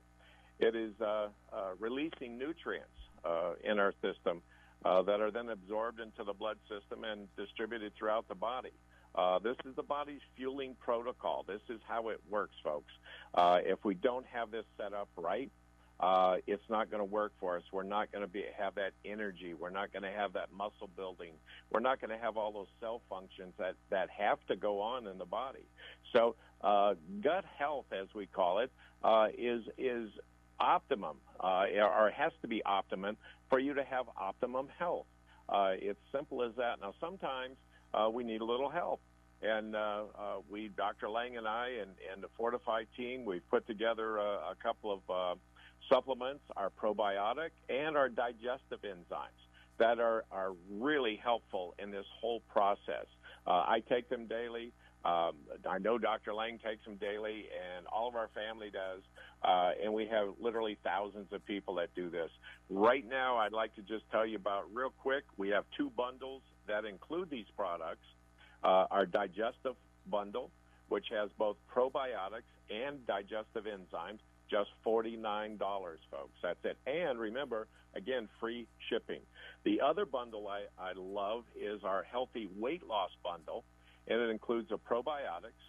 [0.60, 2.89] it is uh, uh, releasing nutrients
[3.24, 4.41] uh, in our system
[4.86, 8.74] uh, that are then absorbed into the blood system and distributed throughout the body.
[9.16, 11.44] Uh, this is the body's fueling protocol.
[11.48, 12.92] This is how it works, folks.
[13.34, 15.50] Uh, if we don't have this set up right,
[16.00, 17.63] uh, it's not going to work for us.
[17.72, 19.56] We're not going to be have that energy.
[19.56, 21.32] We're not going to have that muscle building.
[21.72, 25.08] We're not going to have all those cell functions that that have to go on
[25.08, 25.66] in the body.
[26.13, 28.72] So uh, gut health, as we call it,
[29.04, 30.10] uh, is is
[30.60, 33.18] optimum, uh, or has to be optimum
[33.50, 35.06] for you to have optimum health.
[35.50, 36.82] Uh, it's simple as that.
[36.82, 37.56] Now, sometimes
[37.94, 39.02] uh, we need a little help.
[39.42, 39.80] And uh,
[40.18, 41.10] uh, we, Dr.
[41.10, 45.10] Lang and I, and, and the Fortifeye team, we've put together a, a couple of
[45.10, 45.36] uh,
[45.90, 52.42] supplements, our probiotic and our digestive enzymes that are, are really helpful in this whole
[52.52, 53.06] process.
[53.46, 54.74] Uh, I take them daily.
[55.08, 55.36] Um,
[55.67, 56.34] I know Dr.
[56.34, 59.02] Lang takes them daily, and all of our family does.
[59.41, 62.30] Uh, and we have literally thousands of people that do this.
[62.70, 65.24] Right now, I'd like to just tell you about real quick.
[65.38, 68.06] We have two bundles that include these products.
[68.63, 69.76] Uh, our digestive
[70.10, 70.52] bundle,
[70.89, 75.58] which has both probiotics and digestive enzymes, just $49,
[76.12, 76.34] folks.
[76.41, 76.78] That's it.
[76.86, 79.22] And remember, again, free shipping.
[79.63, 83.63] The other bundle I, I love is our healthy weight loss bundle,
[84.08, 85.62] and it includes a probiotics,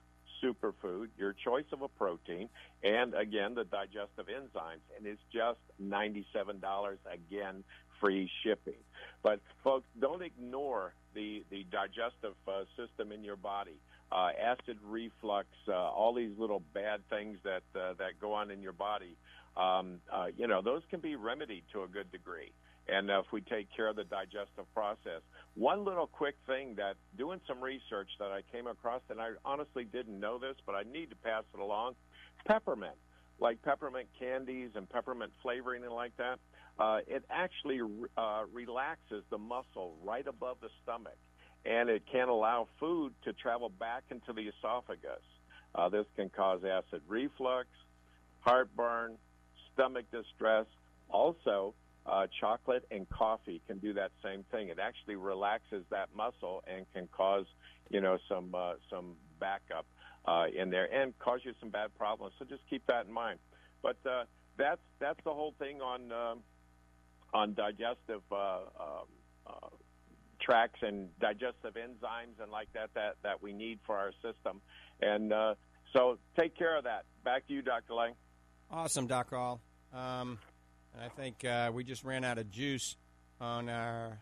[0.43, 2.49] superfood, your choice of a protein,
[2.83, 4.85] and again, the digestive enzymes.
[4.97, 7.65] And it's just $97 again,
[8.01, 8.79] free shipping.
[9.23, 15.49] But folks, don't ignore the, the digestive uh, system in your body uh, acid reflux,
[15.69, 19.17] uh, all these little bad things that uh, that go on in your body.
[19.57, 22.53] Um, uh, you know, those can be remedied to a good degree.
[22.89, 25.21] And if we take care of the digestive process,
[25.55, 29.85] one little quick thing that doing some research that I came across, and I honestly
[29.85, 31.97] didn't know this, but I need to pass it along.
[32.47, 32.97] Peppermint,
[33.39, 36.39] like peppermint candies and peppermint flavoring and like that,
[36.79, 37.81] uh, it actually
[38.17, 41.19] uh, relaxes the muscle right above the stomach
[41.65, 45.23] and it can allow food to travel back into the esophagus.
[45.75, 47.69] Uh, this can cause acid reflux,
[48.41, 49.17] heartburn,
[49.73, 50.67] stomach distress.
[51.11, 51.75] Also,
[52.09, 54.69] uh, chocolate and coffee can do that same thing.
[54.69, 57.47] It actually relaxes that muscle and can cause,
[57.91, 59.87] you know, some uh, some backup
[60.27, 62.35] uh, in there and cause you some bad problems.
[62.39, 63.39] So just keep that in mind.
[63.83, 64.25] But uh,
[64.57, 66.39] that's that's the whole thing on um,
[67.35, 69.09] on digestive uh, um,
[69.47, 69.69] uh,
[70.41, 74.61] tracts and digestive enzymes and like that that that we need for our system.
[75.01, 75.55] And uh,
[75.93, 77.05] so take care of that.
[77.25, 77.95] Back to you, Dr.
[77.95, 78.15] Lang.
[78.71, 79.61] Awesome, Doc All.
[79.93, 80.39] Um,
[81.01, 82.97] I think uh, we just ran out of juice
[83.41, 84.19] on our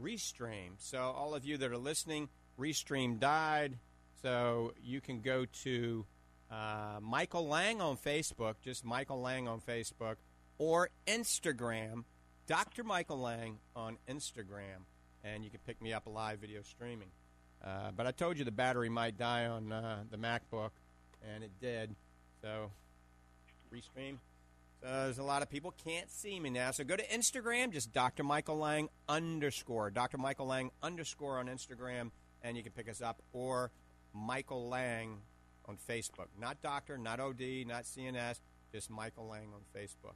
[0.00, 0.72] Restream.
[0.78, 3.78] So all of you that are listening, Restream died.
[4.22, 6.04] So you can go to
[6.50, 10.16] uh, Michael Lang on Facebook, just Michael Lang on Facebook,
[10.58, 12.04] or Instagram,
[12.46, 12.84] Dr.
[12.84, 14.84] Michael Lang on Instagram
[15.26, 17.08] and you can pick me up live video streaming.
[17.64, 20.70] Uh, but I told you the battery might die on uh, the MacBook,
[21.34, 21.94] and it did.
[22.42, 22.70] So,
[23.72, 24.18] restream.
[24.82, 26.70] So there's a lot of people can't see me now.
[26.70, 28.22] So go to Instagram, just Dr.
[28.22, 30.18] Michael Lang underscore, Dr.
[30.18, 32.10] Michael Lang underscore on Instagram,
[32.42, 33.70] and you can pick us up, or
[34.12, 35.18] Michael Lang
[35.66, 36.28] on Facebook.
[36.38, 38.40] Not doctor, not OD, not CNS,
[38.72, 40.14] just Michael Lang on Facebook.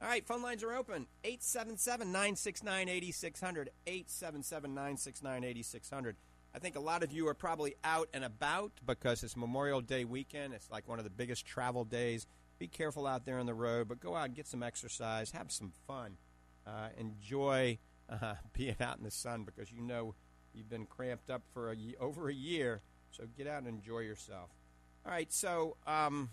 [0.00, 1.06] All right, phone lines are open.
[1.24, 3.70] 877 969 8600.
[3.86, 6.16] 877 969 8600.
[6.54, 10.04] I think a lot of you are probably out and about because it's Memorial Day
[10.04, 10.52] weekend.
[10.52, 12.26] It's like one of the biggest travel days.
[12.58, 15.52] Be careful out there on the road, but go out and get some exercise, have
[15.52, 16.16] some fun,
[16.66, 20.14] uh, enjoy uh, being out in the sun because you know
[20.54, 22.80] you've been cramped up for a, over a year.
[23.10, 24.50] So get out and enjoy yourself.
[25.04, 26.30] All right, so um,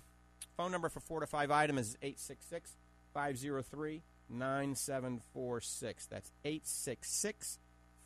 [0.58, 2.76] phone number for Fortifeye Vitamin is 866
[3.14, 6.06] 503 9746.
[6.08, 7.60] That's 866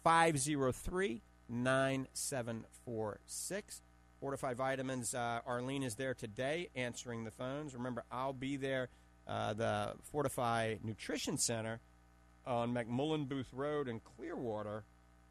[0.04, 3.82] 503 9746.
[4.22, 7.74] Fortifeye Vitamins, uh, Arlene is there today answering the phones.
[7.74, 8.90] Remember, I'll be there,
[9.28, 11.80] uh, the Fortifeye Nutrition Center
[12.46, 14.84] on McMullen Booth Road in Clearwater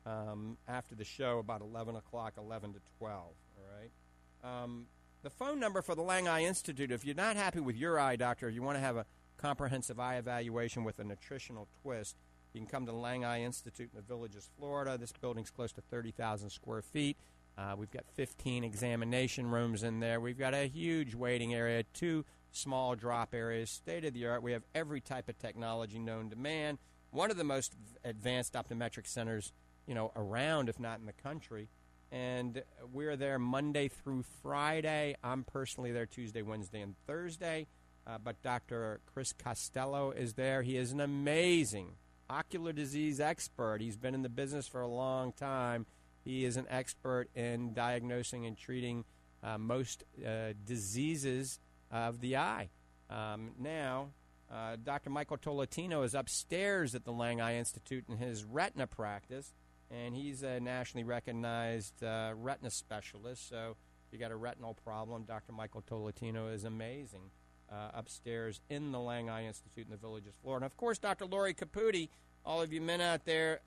[0.04, 3.22] um, after the show, about 11 o'clock, 11 to 12.
[3.22, 3.34] All
[3.80, 4.62] right.
[4.62, 4.86] Um,
[5.22, 8.16] the phone number for the Lang Eye Institute, if you're not happy with your eye
[8.16, 12.16] doctor, if you want to have a comprehensive eye evaluation with a nutritional twist.
[12.52, 14.96] You can come to the Lang Eye Institute in the Villages, Florida.
[14.96, 17.16] This building's close to 30,000 square feet.
[17.58, 20.20] Uh, we've got 15 examination rooms in there.
[20.20, 24.42] We've got a huge waiting area, two small drop areas, state of the art.
[24.42, 26.78] We have every type of technology known to man.
[27.10, 29.52] One of the most advanced optometric centers,
[29.86, 31.68] you know, around, if not in the country.
[32.12, 35.16] And we're there Monday through Friday.
[35.24, 37.66] I'm personally there Tuesday, Wednesday, and Thursday.
[38.06, 39.00] Uh, but Dr.
[39.12, 40.62] Chris Costello is there.
[40.62, 41.92] He is an amazing
[42.30, 43.80] ocular disease expert.
[43.80, 45.86] He's been in the business for a long time.
[46.26, 49.04] He is an expert in diagnosing and treating
[49.42, 51.58] uh, most uh, diseases
[51.90, 52.68] of the eye.
[53.08, 54.10] Um, now,
[54.48, 55.10] Uh, Dr.
[55.10, 59.52] Michael Tolentino is upstairs at the Lang Eye Institute in his retina practice,
[59.90, 63.48] and he's a nationally recognized uh, retina specialist.
[63.48, 65.52] So if you got a retinal problem, Dr.
[65.52, 67.30] Michael Tolentino is amazing
[67.68, 70.64] uh, upstairs in the Lang Eye Institute in the Villages, Florida.
[70.64, 71.26] And of course, Dr.
[71.26, 72.08] Lori Caputi,
[72.44, 73.58] all of you men out there,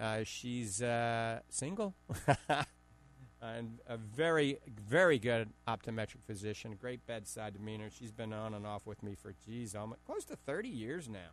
[0.00, 1.94] uh, she's uh, single.
[3.42, 4.58] and a very,
[4.88, 7.90] very good optometric physician, great bedside demeanor.
[7.90, 11.30] She's been on and off with me for, geez, almost close to 30 years now.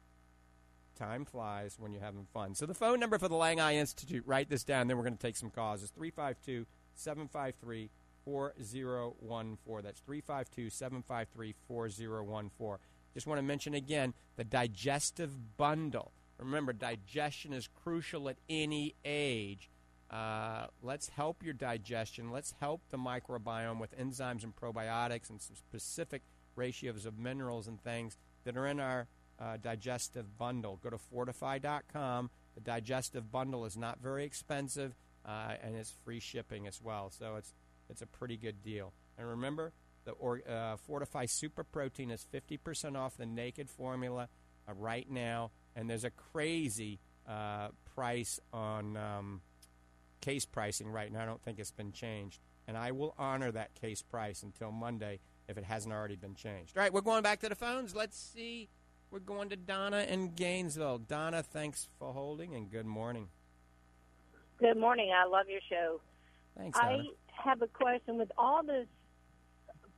[0.98, 2.56] Time flies when you're having fun.
[2.56, 5.18] So the phone number for the Lang Eye Institute, write this down, then we're going
[5.18, 7.90] to take some calls, is 352 753
[8.26, 9.84] 4014.
[9.84, 12.78] That's 352 753 4014.
[13.14, 16.12] Just want to mention again the digestive bundle.
[16.40, 19.70] Remember, digestion is crucial at any age.
[20.10, 22.32] Uh, let's help your digestion.
[22.32, 26.22] Let's help the microbiome with enzymes and probiotics and some specific
[26.56, 29.08] ratios of minerals and things that are in our
[29.40, 30.80] uh, digestive bundle.
[30.82, 32.30] Go to fortifeye.com.
[32.56, 34.96] The digestive bundle is not very expensive
[35.26, 37.12] uh, and it's free shipping as well.
[37.12, 37.54] So it's
[37.90, 38.94] it's a pretty good deal.
[39.18, 39.72] And remember,
[40.06, 44.28] the or, uh, Fortifeye Super Protein is 50% off the naked formula
[44.68, 49.42] uh, right now, and there's a crazy uh, price on um,
[50.20, 51.22] case pricing right now.
[51.22, 52.42] I don't think it's been changed.
[52.68, 56.76] And I will honor that case price until Monday if it hasn't already been changed.
[56.76, 57.96] All right, we're going back to the phones.
[57.96, 58.68] Let's see.
[59.10, 60.98] We're going to Donna in Gainesville.
[60.98, 63.28] Donna, thanks for holding and good morning.
[64.58, 65.12] Good morning.
[65.16, 66.02] I love your show.
[66.58, 67.04] Thanks, Donna.
[67.04, 68.88] I have a question with all this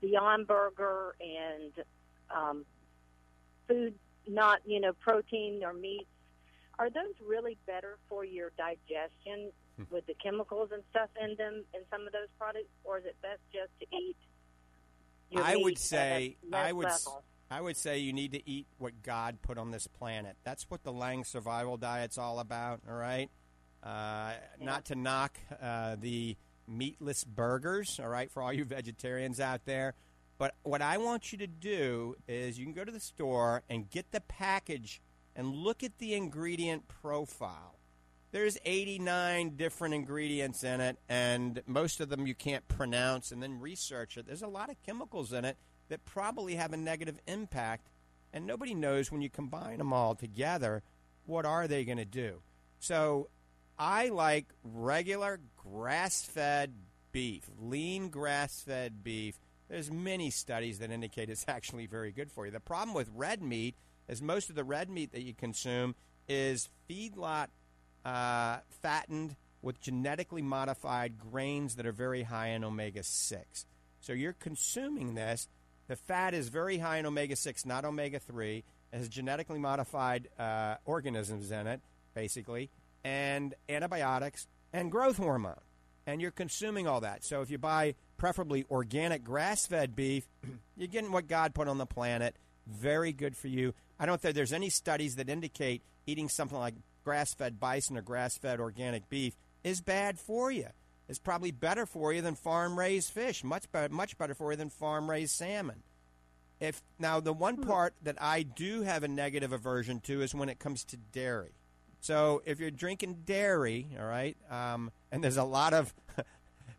[0.01, 1.71] Beyond Burger and
[2.29, 2.65] um,
[3.67, 3.95] food,
[4.29, 6.05] not you know protein or meats.
[6.77, 9.51] Are those really better for your digestion
[9.89, 13.15] with the chemicals and stuff in them in some of those products, or is it
[13.21, 14.15] best just to eat?
[15.35, 17.23] I would say I would level?
[17.51, 20.35] I would say you need to eat what God put on this planet.
[20.43, 22.81] That's what the Lang Survival Diet's all about.
[22.87, 23.29] All right,
[23.83, 26.37] uh, not to knock uh, the
[26.67, 27.99] meatless burgers.
[28.01, 29.95] All right, for all you vegetarians out there.
[30.39, 33.89] But what I want you to do is you can go to the store and
[33.89, 35.01] get the package
[35.35, 37.75] and look at the ingredient profile.
[38.31, 43.59] There's 89 different ingredients in it, and most of them you can't pronounce, and then
[43.59, 44.27] research it.
[44.27, 45.57] There's a lot of chemicals in it
[45.89, 47.89] that probably have a negative impact,
[48.31, 50.83] and nobody knows when you combine them all together
[51.25, 52.41] what are they going to do.
[52.79, 53.29] So
[53.77, 56.73] I like regular grass-fed
[57.11, 59.37] beef, lean grass-fed beef.
[59.69, 62.51] There's many studies that indicate it's actually very good for you.
[62.51, 63.75] The problem with red meat
[64.07, 65.95] is most of the red meat that you consume
[66.27, 67.47] is feedlot
[68.03, 73.65] uh, fattened with genetically modified grains that are very high in omega 6.
[73.99, 75.47] So you're consuming this.
[75.87, 78.63] The fat is very high in omega 6, not omega 3.
[78.91, 81.81] It has genetically modified uh, organisms in it,
[82.13, 82.69] basically,
[83.03, 85.59] and antibiotics and growth hormone.
[86.07, 87.23] And you're consuming all that.
[87.23, 90.27] So if you buy preferably organic grass fed beef,
[90.77, 92.35] you're getting what God put on the planet.
[92.67, 93.73] Very good for you.
[93.99, 98.03] I don't think there's any studies that indicate eating something like grass fed bison or
[98.03, 100.67] grass fed organic beef is bad for you.
[101.07, 104.57] It's probably better for you than farm raised fish, much better, much better for you
[104.57, 105.81] than farm raised salmon.
[106.59, 110.49] If now the one part that I do have a negative aversion to is when
[110.49, 111.53] it comes to dairy.
[112.01, 115.93] So if you're drinking dairy, all right, um, and there's a lot of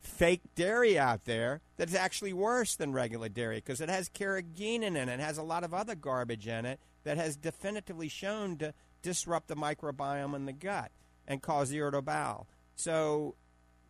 [0.00, 4.96] fake dairy out there that's actually worse than regular dairy because it has carrageenan in
[4.96, 8.72] it, it has a lot of other garbage in it that has definitively shown to
[9.02, 10.90] disrupt the microbiome in the gut
[11.26, 12.46] and cause irritable bowel.
[12.76, 13.34] So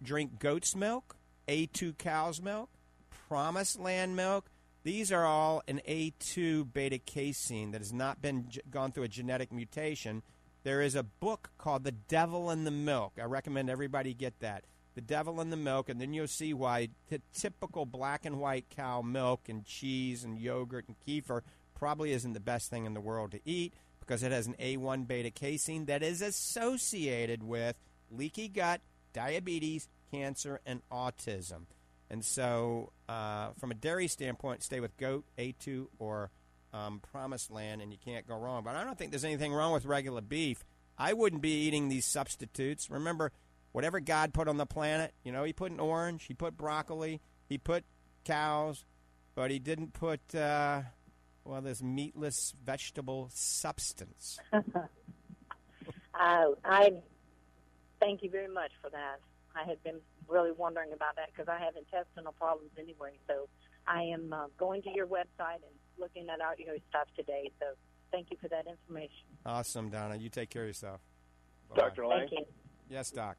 [0.02, 1.16] drink goat's milk,
[1.48, 2.70] A2 cow's milk,
[3.28, 4.50] promised land milk.
[4.82, 9.52] These are all an A2 beta casein that has not been gone through a genetic
[9.52, 10.22] mutation.
[10.62, 13.14] There is a book called The Devil in the Milk.
[13.20, 14.64] I recommend everybody get that.
[14.94, 18.66] The Devil in the Milk, and then you'll see why the typical black and white
[18.70, 21.42] cow milk and cheese and yogurt and kefir
[21.74, 25.06] probably isn't the best thing in the world to eat because it has an A1
[25.06, 27.76] beta casein that is associated with
[28.10, 28.80] leaky gut,
[29.12, 31.66] diabetes, cancer, and autism.
[32.10, 36.30] And so, uh, from a dairy standpoint, stay with goat, A2, or
[36.72, 38.64] um, promised land, and you can't go wrong.
[38.64, 40.64] But I don't think there's anything wrong with regular beef.
[40.98, 42.90] I wouldn't be eating these substitutes.
[42.90, 43.32] Remember,
[43.72, 47.20] whatever God put on the planet, you know, He put an orange, He put broccoli,
[47.48, 47.84] He put
[48.24, 48.84] cows,
[49.34, 50.82] but He didn't put, uh,
[51.44, 54.38] well, this meatless vegetable substance.
[56.14, 56.92] I, I
[58.00, 59.20] thank you very much for that.
[59.54, 63.18] I had been really wondering about that because I have intestinal problems anyway.
[63.28, 63.48] So
[63.86, 67.50] I am uh, going to your website and looking at out your stuff today.
[67.58, 67.66] So
[68.12, 69.26] thank you for that information.
[69.44, 70.16] Awesome, Donna.
[70.16, 71.00] You take care of yourself.
[71.74, 72.06] Dr.
[72.06, 72.28] Lang?
[72.28, 72.44] Thank you.
[72.88, 73.36] Yes, Doc.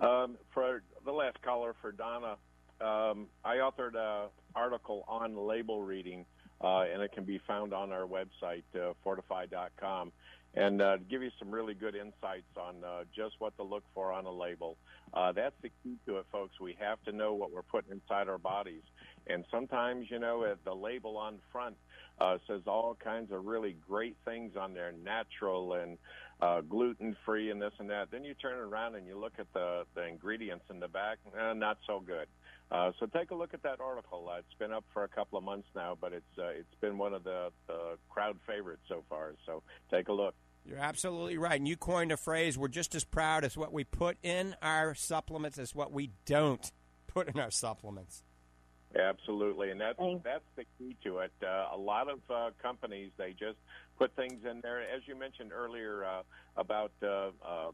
[0.00, 2.36] Um, for the last caller, for Donna,
[2.80, 6.26] um, I authored an article on label reading,
[6.60, 10.12] uh, and it can be found on our website, uh, fortifeye.com,
[10.54, 14.12] and uh, give you some really good insights on uh, just what to look for
[14.12, 14.76] on a label.
[15.12, 16.60] Uh, that's the key to it, folks.
[16.60, 18.82] We have to know what we're putting inside our bodies.
[19.26, 21.76] And sometimes, you know, the label on front
[22.20, 25.98] uh, says all kinds of really great things on there, natural and
[26.40, 28.10] uh, gluten free and this and that.
[28.10, 31.52] Then you turn around and you look at the, the ingredients in the back, eh,
[31.54, 32.26] not so good.
[32.70, 34.28] Uh, so take a look at that article.
[34.30, 36.98] Uh, it's been up for a couple of months now, but it's uh, it's been
[36.98, 39.34] one of the, the crowd favorites so far.
[39.46, 40.34] So take a look.
[40.66, 41.58] You're absolutely right.
[41.58, 44.94] And you coined a phrase we're just as proud as what we put in our
[44.94, 46.72] supplements as what we don't
[47.06, 48.22] put in our supplements.
[48.96, 51.32] Absolutely, and that's that's the key to it.
[51.42, 53.58] Uh, a lot of uh, companies they just
[53.98, 56.22] put things in there, as you mentioned earlier uh,
[56.56, 57.70] about uh, uh,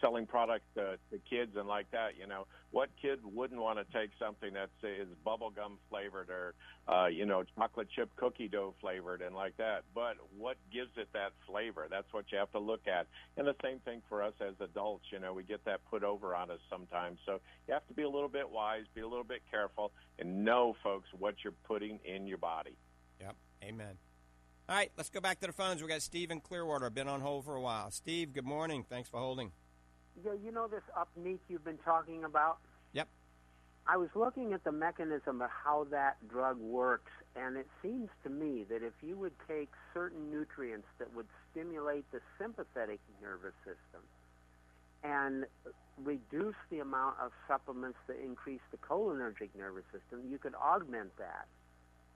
[0.00, 2.16] selling product uh, to kids and like that.
[2.18, 2.46] You know,
[2.76, 6.52] what kid wouldn't want to take something that is is bubblegum flavored or
[6.86, 9.84] uh, you know chocolate chip cookie dough flavored and like that?
[9.94, 11.86] But what gives it that flavor?
[11.90, 13.06] That's what you have to look at.
[13.38, 15.04] And the same thing for us as adults.
[15.10, 17.18] You know, we get that put over on us sometimes.
[17.24, 20.44] So you have to be a little bit wise, be a little bit careful, and
[20.44, 22.76] know, folks, what you're putting in your body.
[23.22, 23.36] Yep.
[23.64, 23.96] Amen.
[24.68, 25.80] All right, let's go back to the phones.
[25.80, 26.90] We got Steve in Clearwater.
[26.90, 27.90] Been on hold for a while.
[27.90, 28.84] Steve, good morning.
[28.86, 29.52] Thanks for holding.
[30.24, 32.58] Yeah, you know this Upneeq you've been talking about?
[32.92, 33.08] Yep.
[33.86, 38.30] I was looking at the mechanism of how that drug works, and it seems to
[38.30, 44.02] me that if you would take certain nutrients that would stimulate the sympathetic nervous system
[45.04, 45.44] and
[46.02, 51.46] reduce the amount of supplements that increase the cholinergic nervous system, you could augment that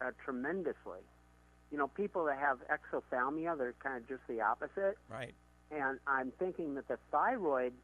[0.00, 1.00] uh, tremendously.
[1.70, 4.98] You know, people that have exophthalmia, they're kind of just the opposite.
[5.08, 5.34] Right.
[5.70, 7.74] And I'm thinking that the thyroid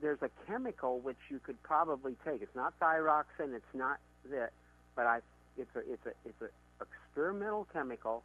[0.00, 2.42] there's a chemical which you could probably take.
[2.42, 3.54] It's not thyroxine.
[3.54, 3.98] It's not
[4.30, 4.50] that,
[4.94, 5.20] but I.
[5.58, 8.22] It's a it's a it's a experimental chemical,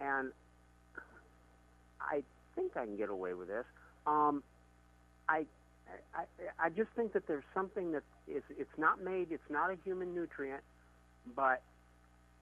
[0.00, 0.32] and
[2.00, 2.22] I
[2.56, 3.64] think I can get away with this.
[4.06, 4.42] Um,
[5.28, 5.46] I,
[6.14, 6.24] I
[6.58, 9.28] I just think that there's something that is it's not made.
[9.30, 10.62] It's not a human nutrient,
[11.36, 11.62] but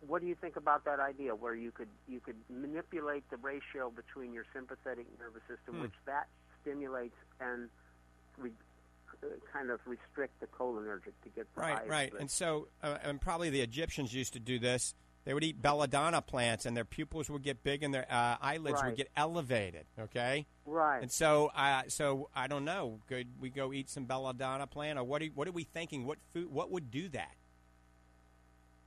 [0.06, 3.90] what do you think about that idea where you could you could manipulate the ratio
[3.94, 5.82] between your sympathetic nervous system, Hmm.
[5.82, 6.26] which that
[6.62, 7.68] stimulates and
[8.40, 8.50] re,
[9.22, 12.12] uh, kind of restrict the cholinergic to get the Right, right.
[12.18, 14.94] And so, uh, and probably the Egyptians used to do this.
[15.24, 18.82] They would eat belladonna plants, and their pupils would get big, and their uh, eyelids
[18.82, 19.84] would get elevated.
[19.98, 20.46] Okay.
[20.64, 21.02] Right.
[21.02, 23.00] And so, uh, so I don't know.
[23.06, 25.20] Could we go eat some belladonna plant, or what?
[25.20, 26.06] Are, what are we thinking?
[26.06, 26.50] What food?
[26.50, 27.34] What would do that?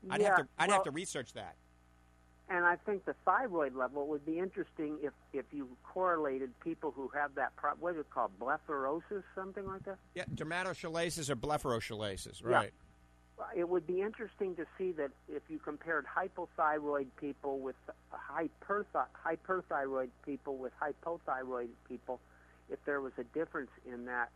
[0.09, 0.47] I'd yeah, have to.
[0.57, 1.55] I'd well, have to research that.
[2.49, 7.09] And I think the thyroid level would be interesting if if you correlated people who
[7.13, 9.97] have that pro- what is it called blepharosis, something like that.
[10.13, 12.73] Yeah, dermatochalasis or blepharochalasis, right.
[12.73, 13.61] Yeah.
[13.61, 17.75] It would be interesting to see that if you compared hypothyroid people with
[18.13, 18.85] hyperth-
[19.25, 22.19] hyperthyroid people with hypothyroid people,
[22.69, 24.29] if there was a difference in that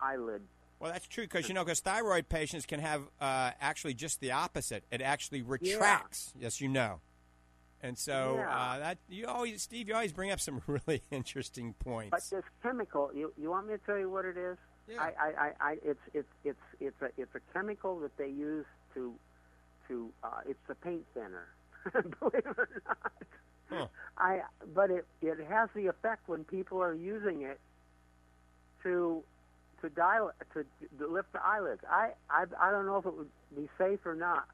[0.00, 0.42] eyelid.
[0.78, 4.32] Well, that's true because you know, because thyroid patients can have uh, actually just the
[4.32, 4.84] opposite.
[4.90, 6.32] It actually retracts.
[6.38, 7.00] Yes, you know.
[7.82, 8.50] And so Yeah.
[8.50, 12.10] uh, that you always, Steve, you always bring up some really interesting points.
[12.10, 14.58] But this chemical, you, you want me to tell you what it is?
[14.88, 15.00] Yeah.
[15.02, 18.66] I, I, I, I, it's it's it's it's a it's a chemical that they use
[18.94, 19.14] to
[19.88, 21.46] to uh, it's a paint thinner.
[21.92, 23.12] Believe it or not.
[23.70, 23.86] Huh.
[24.18, 24.40] I
[24.74, 27.60] but it it has the effect when people are using it
[28.82, 29.22] to
[29.80, 30.64] to dial to,
[30.98, 31.82] to lift the eyelids.
[31.88, 34.46] I, I I don't know if it would be safe or not.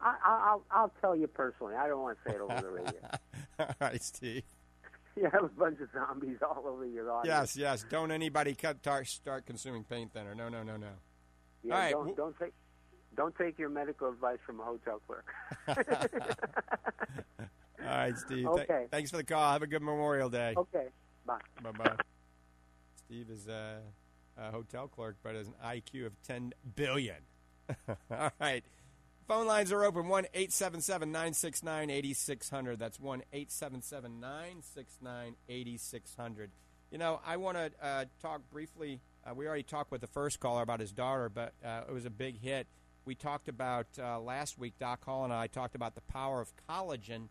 [0.00, 1.74] I, I I'll I'll tell you personally.
[1.74, 3.00] I don't want to say it over the radio.
[3.58, 4.42] All right, Steve.
[5.16, 7.56] you have a bunch of zombies all over your audience.
[7.56, 7.84] Yes, yes.
[7.88, 10.34] Don't anybody cut, tar, start consuming paint thinner.
[10.34, 10.88] No, no, no, no.
[11.62, 12.52] Yeah, All right, don't don't take
[13.16, 15.26] don't take your medical advice from a hotel clerk.
[17.80, 18.48] All right, Steve.
[18.54, 18.86] Th- Okay.
[18.90, 19.52] thanks for the call.
[19.52, 20.54] Have a good Memorial Day.
[20.56, 20.86] okay,
[21.26, 21.38] bye.
[21.62, 21.96] Bye bye.
[23.06, 23.80] Steve is a,
[24.38, 27.16] a hotel clerk, but has an IQ of 10 billion.
[28.10, 28.64] All right.
[29.26, 32.78] Phone lines are open 1 877 969 8600.
[32.78, 36.50] That's 1 877 969 8600.
[36.90, 39.00] You know, I want to uh, talk briefly.
[39.26, 42.04] Uh, we already talked with the first caller about his daughter, but uh, it was
[42.04, 42.66] a big hit.
[43.06, 46.52] We talked about uh, last week, Doc Hall and I talked about the power of
[46.68, 47.28] collagen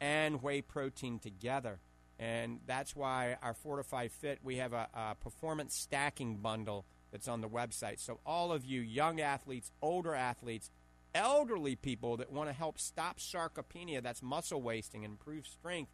[0.00, 1.78] and whey protein together.
[2.18, 7.40] And that's why our Fortifeye Fit, we have a, a performance stacking bundle that's on
[7.40, 8.00] the website.
[8.00, 10.70] So, all of you young athletes, older athletes,
[11.16, 15.92] elderly people that want to help stop sarcopenia, that's muscle wasting, improve strength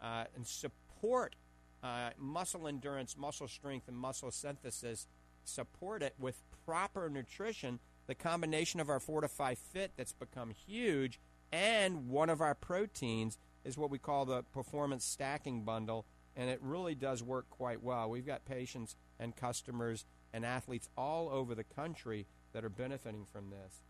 [0.00, 1.36] uh, and support
[1.82, 5.06] uh, muscle endurance, muscle strength, and muscle synthesis,
[5.44, 7.78] support it with proper nutrition.
[8.06, 11.20] The combination of our Fortifeye Fit that's become huge
[11.52, 16.58] and one of our proteins is what we call the performance stacking bundle, and it
[16.62, 18.08] really does work quite well.
[18.08, 23.50] We've got patients and customers and athletes all over the country that are benefiting from
[23.50, 23.82] this.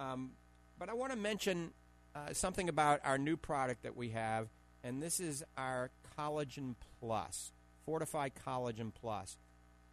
[0.00, 0.30] Um,
[0.78, 1.72] but I want to mention
[2.14, 4.48] uh, something about our new product that we have,
[4.82, 7.52] and this is our Collagen Plus,
[7.86, 9.36] Fortifeye Collagen Plus.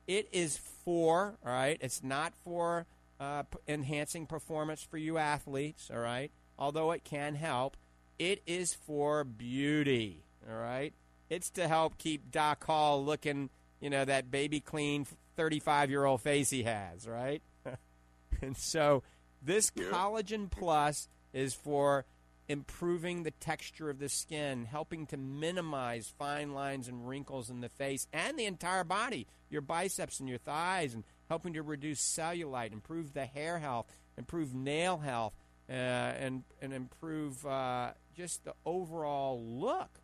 [0.07, 2.85] It is for, all right, it's not for
[3.19, 7.75] uh, enhancing performance for you athletes, all right, although it can help.
[8.17, 10.93] It is for beauty, all right?
[11.29, 13.49] It's to help keep Doc Hall looking,
[13.81, 15.05] you know, that baby clean
[15.35, 17.41] 35 year old face he has, right?
[18.41, 19.03] and so
[19.41, 22.05] this Collagen Plus is for
[22.47, 27.69] improving the texture of the skin, helping to minimize fine lines and wrinkles in the
[27.69, 32.71] face and the entire body, your biceps and your thighs, and helping to reduce cellulite,
[32.71, 35.33] improve the hair health, improve nail health,
[35.69, 39.99] uh, and and improve uh, just the overall look.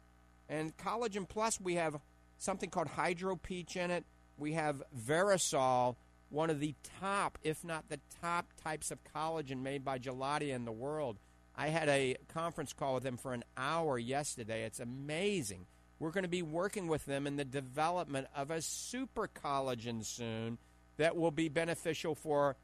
[0.49, 1.99] And Collagen Plus, we have
[2.37, 4.03] something called Hydro Peach in it.
[4.37, 5.95] We have Verisol,
[6.33, 10.65] one of the top, if not the top, types of collagen made by Gelita in
[10.65, 11.19] the world.
[11.55, 14.63] I had a conference call with them for an hour yesterday.
[14.63, 15.67] It's amazing.
[15.99, 20.57] We're going to be working with them in the development of a super collagen soon
[20.97, 22.55] that will be beneficial for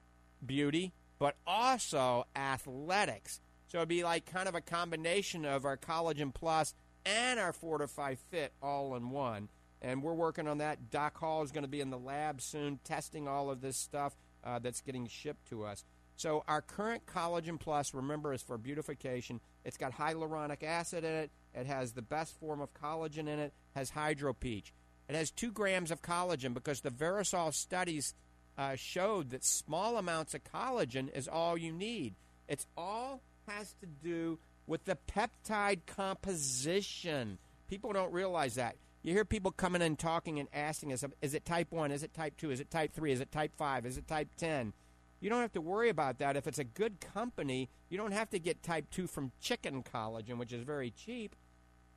[0.44, 3.40] beauty, but also athletics.
[3.68, 6.74] So it'd be like kind of a combination of our Collagen Plus
[7.06, 9.50] and our Fortifeye Fit all in one.
[9.82, 10.90] And we're working on that.
[10.90, 14.16] Doc Hall is going to be in the lab soon testing all of this stuff
[14.44, 15.84] uh, that's getting shipped to us.
[16.16, 19.40] So our current Collagen Plus, remember, is for beautification.
[19.64, 21.32] It's got hyaluronic acid in it.
[21.54, 23.54] It has the best form of collagen in it.
[23.74, 24.74] Has Hydro Peach.
[25.08, 28.16] It has two grams of collagen because the Verisol studies
[28.58, 32.16] uh, showed that small amounts of collagen is all you need.
[32.50, 37.38] It's all has to do with the peptide composition.
[37.70, 38.76] People don't realize that.
[39.02, 41.92] You hear people coming in talking and asking us, is it type 1?
[41.92, 42.52] Is it type 2?
[42.52, 43.12] Is it type 3?
[43.12, 43.86] Is it type 5?
[43.86, 44.74] Is it type 10?
[45.22, 46.36] You don't have to worry about that.
[46.36, 50.38] If it's a good company, you don't have to get type 2 from chicken collagen,
[50.38, 51.36] which is very cheap.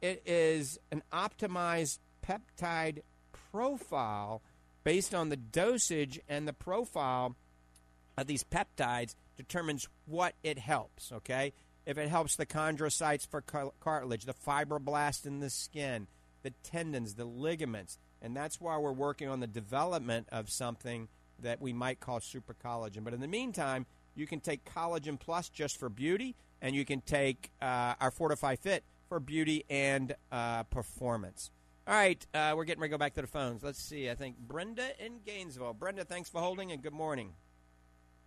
[0.01, 3.03] It is an optimized peptide
[3.51, 4.43] profile
[4.85, 7.37] based on the dosage and the profile
[8.17, 11.53] of these peptides determines what it helps, okay?
[11.87, 16.07] If it helps the chondrocytes for cartilage, the fibroblast in the skin,
[16.43, 21.09] the tendons, the ligaments, and that's why we're working on the development of something
[21.41, 23.05] that we might call super collagen.
[23.05, 27.01] But in the meantime, you can take Collagen Plus just for beauty, and you can
[27.01, 31.51] take uh, our Fortifeye Fit for beauty and uh, performance.
[31.87, 33.63] All right, uh, we're getting ready to go back to the phones.
[33.63, 34.09] Let's see.
[34.09, 35.75] I think Brenda in Gainesville.
[35.75, 37.33] Brenda, thanks for holding, and good morning.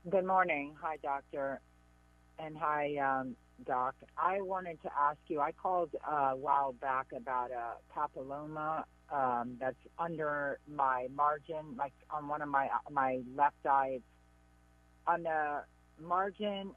[0.10, 0.76] Good morning.
[0.82, 1.62] Hi, doctor.
[2.38, 3.96] And hi, um, Doc.
[4.18, 9.58] I wanted to ask you, I called uh, a while back about a papilloma um,
[9.60, 13.94] that's under my margin, like on one of my my left eye.
[13.96, 14.04] It's
[15.08, 15.64] on the
[16.02, 16.72] margin,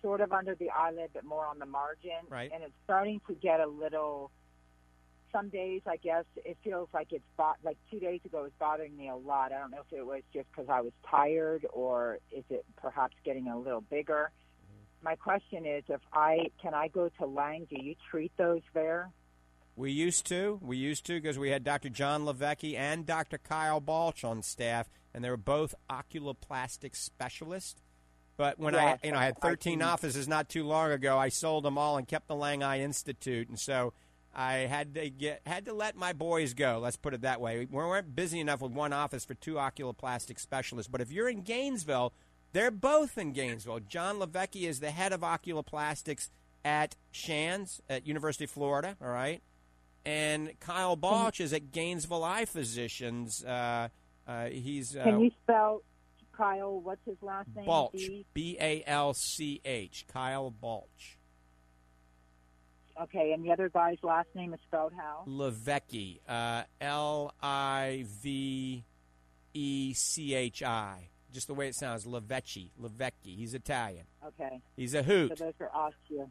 [0.00, 2.12] sort of under the eyelid, but more on the margin.
[2.28, 2.50] Right.
[2.52, 4.30] And it's starting to get a little.
[5.32, 8.38] Some days, I guess, it feels like it's bo- like two days ago.
[8.38, 9.52] It was bothering me a lot.
[9.52, 13.16] I don't know if it was just because I was tired, or is it perhaps
[13.22, 14.30] getting a little bigger.
[15.06, 17.68] My question is, if I can I go to Lang?
[17.70, 19.12] Do you treat those there?
[19.76, 20.58] We used to.
[20.60, 21.90] We used to because we had Dr.
[21.90, 23.38] John Levecki and Dr.
[23.38, 27.80] Kyle Balch on staff, and they were both oculoplastic specialists.
[28.36, 31.16] But when Yes, I, you know, I had 13 can- offices not too long ago,
[31.16, 33.92] I sold them all and kept the Lang Eye Institute, and so
[34.34, 36.80] I had to get had to let my boys go.
[36.82, 37.60] Let's put it that way.
[37.60, 40.90] We weren't busy enough with one office for two oculoplastic specialists.
[40.90, 42.12] But if you're in Gainesville,
[42.52, 43.80] they're both in Gainesville.
[43.80, 46.28] John Levecki is the head of oculoplastics
[46.64, 48.96] at Shands at University of Florida.
[49.00, 49.42] All right,
[50.04, 53.44] and Kyle Balch is at Gainesville Eye Physicians.
[53.44, 53.88] Uh,
[54.26, 55.82] uh, he's uh, Can you spell
[56.32, 56.80] Kyle?
[56.80, 57.66] What's his last name?
[57.66, 58.56] Balch, B?
[58.60, 61.18] A L C H, Kyle Balch.
[63.00, 65.24] Okay, and the other guy's last name is spelled how?
[65.28, 68.84] Levecki, uh, L I V
[69.52, 71.08] E C H I.
[71.36, 73.36] Just the way it sounds, Levecki, Levecki.
[73.36, 74.06] He's Italian.
[74.26, 74.58] Okay.
[74.74, 75.36] He's a hoot.
[75.36, 76.30] So those are osteo.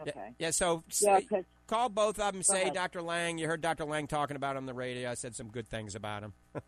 [0.00, 0.34] Okay.
[0.40, 2.40] Yeah, so Yeah, say- 'cause- call both of them.
[2.40, 2.74] Go Say, ahead.
[2.74, 3.00] Dr.
[3.00, 3.84] Lang, you heard Dr.
[3.84, 5.08] Lang talking about him on the radio.
[5.08, 6.32] I said some good things about him.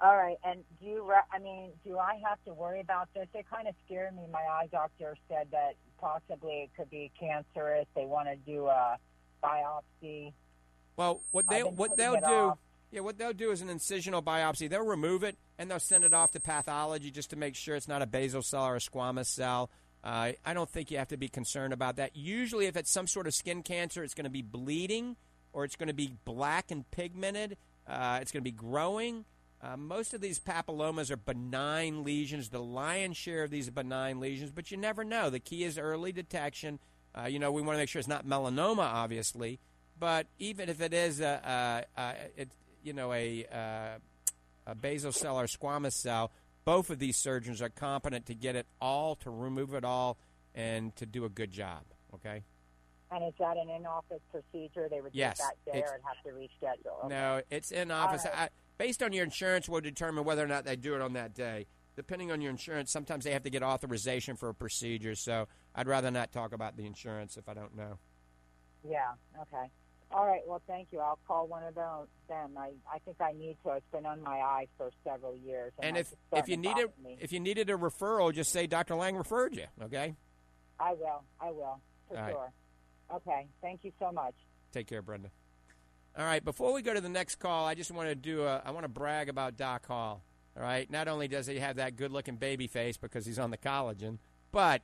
[0.00, 1.06] All right, and do you?
[1.06, 3.28] Re- I mean, do I have to worry about this?
[3.34, 4.22] It kind of scared me.
[4.32, 7.86] My eye doctor said that possibly it could be cancerous.
[7.94, 8.96] They want to do a
[9.42, 10.32] biopsy.
[10.96, 12.58] Well, what they what they'll do, off.
[12.94, 14.70] Yeah, what they'll do is an incisional biopsy.
[14.70, 17.88] They'll remove it and they'll send it off to pathology just to make sure it's
[17.88, 19.68] not a basal cell or a squamous cell.
[20.04, 22.14] Uh, I don't think you have to be concerned about that.
[22.14, 25.16] Usually, if it's some sort of skin cancer, it's going to be bleeding
[25.52, 27.56] or it's going to be black and pigmented.
[27.84, 29.24] Uh, it's going to be growing.
[29.60, 32.50] Uh, most of these papillomas are benign lesions.
[32.50, 35.30] The lion's share of these are benign lesions, but you never know.
[35.30, 36.78] The key is early detection.
[37.12, 39.58] Uh, you know, we want to make sure it's not melanoma, obviously,
[39.98, 41.86] but even if it is a
[42.36, 42.50] it,
[42.84, 43.96] you know, a, a,
[44.66, 46.30] a basal cell or squamous cell,
[46.64, 50.18] both of these surgeons are competent to get it all, to remove it all,
[50.54, 51.82] and to do a good job.
[52.14, 52.42] Okay.
[53.10, 54.88] And is that an in-office procedure?
[54.90, 57.04] They would Yes, do that there and have to reschedule.
[57.04, 57.14] Okay.
[57.14, 58.24] No, it's in office.
[58.24, 58.34] right.
[58.34, 61.34] I, based on your insurance, will determine whether or not they do it on that
[61.34, 61.66] day.
[61.96, 65.14] Depending on your insurance, sometimes they have to get authorization for a procedure.
[65.14, 67.98] So I'd rather not talk about the insurance if I don't know.
[68.88, 69.12] Yeah.
[69.42, 69.70] Okay.
[70.14, 70.42] All right.
[70.46, 71.00] Well, thank you.
[71.00, 72.06] I'll call one of those.
[72.28, 72.52] Them.
[72.56, 73.72] I I think I need to.
[73.72, 75.72] It's been on my eye for several years.
[75.80, 76.90] And, And if if you needed
[77.20, 78.94] if you needed a referral, just say Dr.
[78.94, 79.64] Lang referred you.
[79.82, 80.14] Okay.
[80.78, 81.24] I will.
[81.40, 82.32] I will for All right.
[82.32, 82.52] sure.
[83.16, 83.48] Okay.
[83.60, 84.34] Thank you so much.
[84.72, 85.30] Take care, Brenda.
[86.16, 88.62] All right, before we go to the next call, I just want to do a
[88.64, 90.22] I want to brag about Doc Hall.
[90.56, 93.58] All right, not only does he have that good-looking baby face because he's on the
[93.58, 94.18] collagen,
[94.52, 94.82] but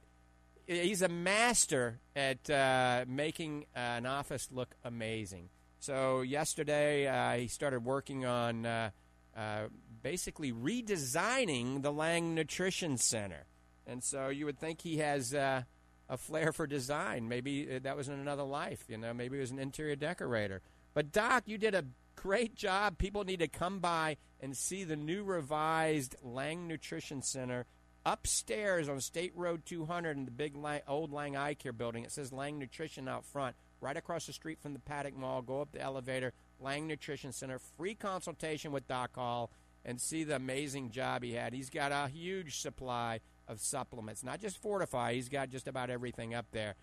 [0.70, 5.48] he's a master at uh, making an office look amazing.
[5.80, 8.90] So yesterday uh, he started working on uh,
[9.36, 9.68] uh,
[10.02, 13.46] basically redesigning the Lang Nutrition Center,
[13.86, 15.62] and so you would think he has uh,
[16.08, 17.28] a flair for design.
[17.28, 18.84] Maybe uh, that was in another life.
[18.88, 20.60] You know, maybe he was an interior decorator.
[20.94, 22.98] But Doc, you did a great job.
[22.98, 27.66] People need to come by and see the new revised Lang Nutrition Center
[28.04, 32.04] upstairs on State Road 200 in the big Lang, old Lang Eye Care building.
[32.04, 35.42] It says Lang Nutrition out front, right across the street from the Paddock Mall.
[35.42, 39.50] Go up the elevator, Lang Nutrition Center, free consultation with Doc Hall,
[39.84, 41.52] and see the amazing job he had.
[41.52, 45.14] He's got a huge supply of supplements, not just Fortifeye.
[45.14, 46.74] He's got just about everything up there.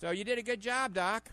[0.00, 1.30] So you did a good job, Doc.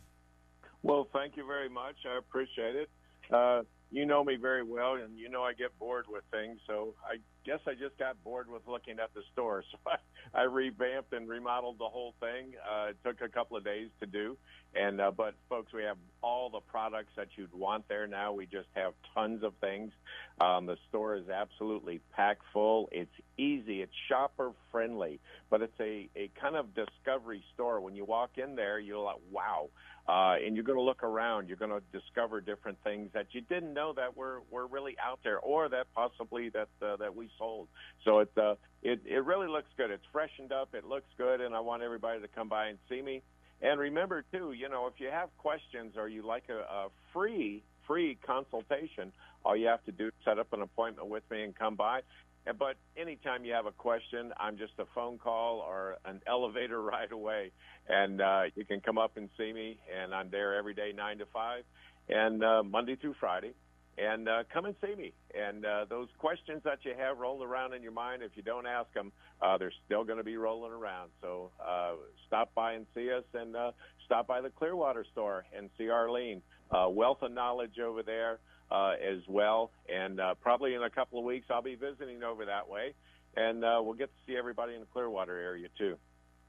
[0.84, 1.96] Well, thank you very much.
[2.06, 2.90] I appreciate it.
[3.32, 6.60] Uh, you know me very well, and you know I get bored with things.
[6.68, 9.64] So I guess I just got bored with looking at the store.
[9.74, 12.54] So I, I revamped and remodeled the whole thing.
[12.64, 14.38] Uh, it took a couple of days to do,
[14.76, 18.34] and uh, but folks, we have all the products that you'd want there now.
[18.34, 19.92] We just have tons of things.
[20.40, 22.90] Um, the store is absolutely packed full.
[22.92, 23.82] It's easy.
[23.82, 25.20] It's shopper friendly,
[25.50, 27.82] but it's a a kind of discovery store.
[27.82, 29.70] When you walk in there, you're like, wow.
[30.08, 31.48] Uh, and you're going to look around.
[31.48, 35.20] You're going to discover different things that you didn't know that were, were really out
[35.24, 37.68] there, or that possibly that uh, that we sold.
[38.06, 39.92] So it uh, it it really looks good.
[39.92, 40.74] It's freshened up.
[40.74, 43.22] It looks good, and I want everybody to come by and see me.
[43.62, 47.64] And remember too, you know, if you have questions or you like a, a free
[47.88, 49.12] free consultation,
[49.44, 52.02] all you have to do is set up an appointment with me and come by.
[52.46, 57.12] But anytime you have a question, I'm just a phone call or an elevator ride
[57.12, 57.52] away,
[57.88, 59.78] and uh, you can come up and see me.
[59.98, 61.64] And I'm there every day, nine to five,
[62.10, 63.54] and uh, Monday through Friday.
[63.98, 65.14] And uh, come and see me.
[65.36, 68.66] And uh, those questions that you have rolling around in your mind, if you don't
[68.66, 71.12] ask them, uh, they're still going to be rolling around.
[71.22, 71.94] So uh,
[72.26, 73.72] stop by and see us, and uh,
[74.06, 76.42] stop by the Clearwater store and see Arlene.
[76.72, 78.40] Uh, wealth of knowledge over there
[78.72, 79.72] uh, as well.
[79.88, 82.96] And uh, probably in a couple of weeks, I'll be visiting over that way,
[83.38, 85.98] and uh, we'll get to see everybody in the Clearwater area too.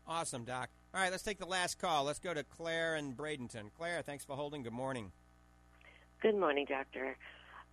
[0.06, 0.70] Awesome, Doc.
[0.94, 2.04] All right, let's take the last call.
[2.04, 3.70] Let's go to Claire and Bradenton.
[3.76, 4.62] Claire, thanks for holding.
[4.62, 5.12] Good morning.
[6.24, 7.18] Good morning, Doctor.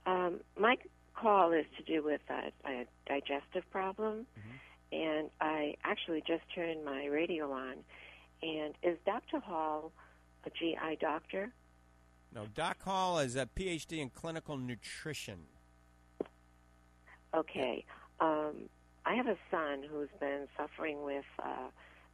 [0.06, 0.76] Um, my
[1.16, 4.26] call is to do with a, a digestive problem,
[4.92, 7.76] and I actually just turned my radio on.
[8.44, 9.40] And is Dr.
[9.40, 9.94] Hall
[10.46, 11.54] a GI doctor?
[12.36, 15.46] No, Doc Hall is a PhD in clinical nutrition.
[17.34, 17.86] Okay.
[18.20, 18.68] Um,
[19.06, 21.70] I have a son who's been suffering with uh,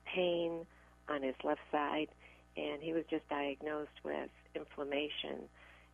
[0.05, 0.67] pain
[1.09, 2.09] on his left side,
[2.55, 5.49] and he was just diagnosed with inflammation,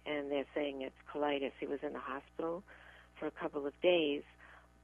[0.05, 1.51] and they're saying it's colitis.
[1.59, 2.63] He was in the hospital
[3.19, 4.23] for a couple of days,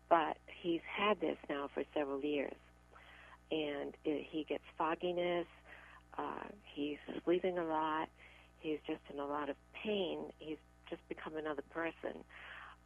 [0.09, 2.55] but he's had this now for several years,
[3.51, 5.47] and it, he gets fogginess.
[6.17, 8.09] Uh, he's sleeping a lot.
[8.59, 10.20] He's just in a lot of pain.
[10.39, 10.57] He's
[10.89, 12.24] just become another person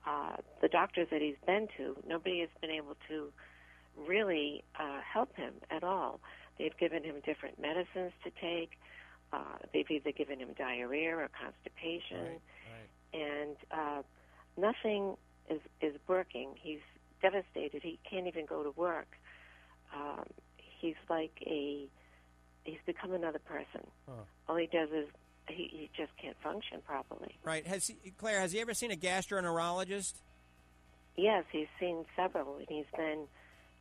[0.05, 3.31] uh, the doctors that he's been to, nobody has been able to
[4.07, 6.19] really uh, help him at all.
[6.57, 8.71] They've given him different medicines to take.
[9.73, 12.39] They've either given him diarrhea or constipation,
[13.13, 14.01] and uh,
[14.57, 15.15] nothing
[15.49, 16.49] is is working.
[16.61, 16.79] He's
[17.21, 17.81] devastated.
[17.83, 19.17] He can't even go to work.
[19.95, 20.25] Um,
[20.57, 21.87] he's like a
[22.63, 23.87] he's become another person.
[24.07, 24.23] Huh.
[24.47, 25.07] All he does is
[25.47, 27.35] he, he just can't function properly.
[27.43, 27.65] Right.
[27.67, 28.39] Has he, Claire?
[28.39, 30.13] Has he ever seen a gastroenterologist?
[31.15, 33.25] Yes, he's seen several, and he's been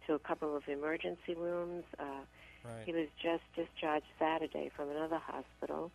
[0.07, 1.84] to a couple of emergency rooms.
[1.98, 2.24] Uh,
[2.64, 2.84] Right.
[2.86, 5.90] He was just discharged Saturday from another hospital,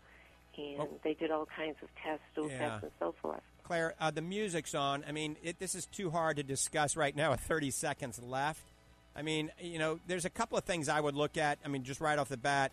[0.57, 0.99] and Oh.
[1.03, 2.57] they did all kinds of tests, stool Yeah.
[2.69, 3.41] tests, and so forth.
[3.63, 5.03] Claire, uh, the music's on.
[5.07, 8.61] I mean, it, this is too hard to discuss right now with 30 seconds left.
[9.15, 11.57] I mean, you know, there's a couple of things I would look at.
[11.65, 12.71] I mean, just right off the bat,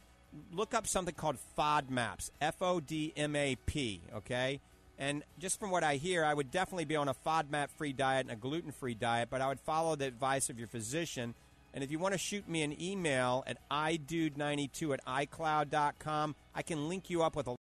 [0.53, 4.61] look up something called FODMAPs, F O D M A P, okay?
[4.99, 8.27] And just from what I hear, I would definitely be on a FODMAP free diet
[8.27, 11.35] and a gluten free diet, but I would follow the advice of your physician.
[11.75, 16.89] And if you want to shoot me an email at idude92 at icloud.com, I can
[16.89, 17.53] link you up with a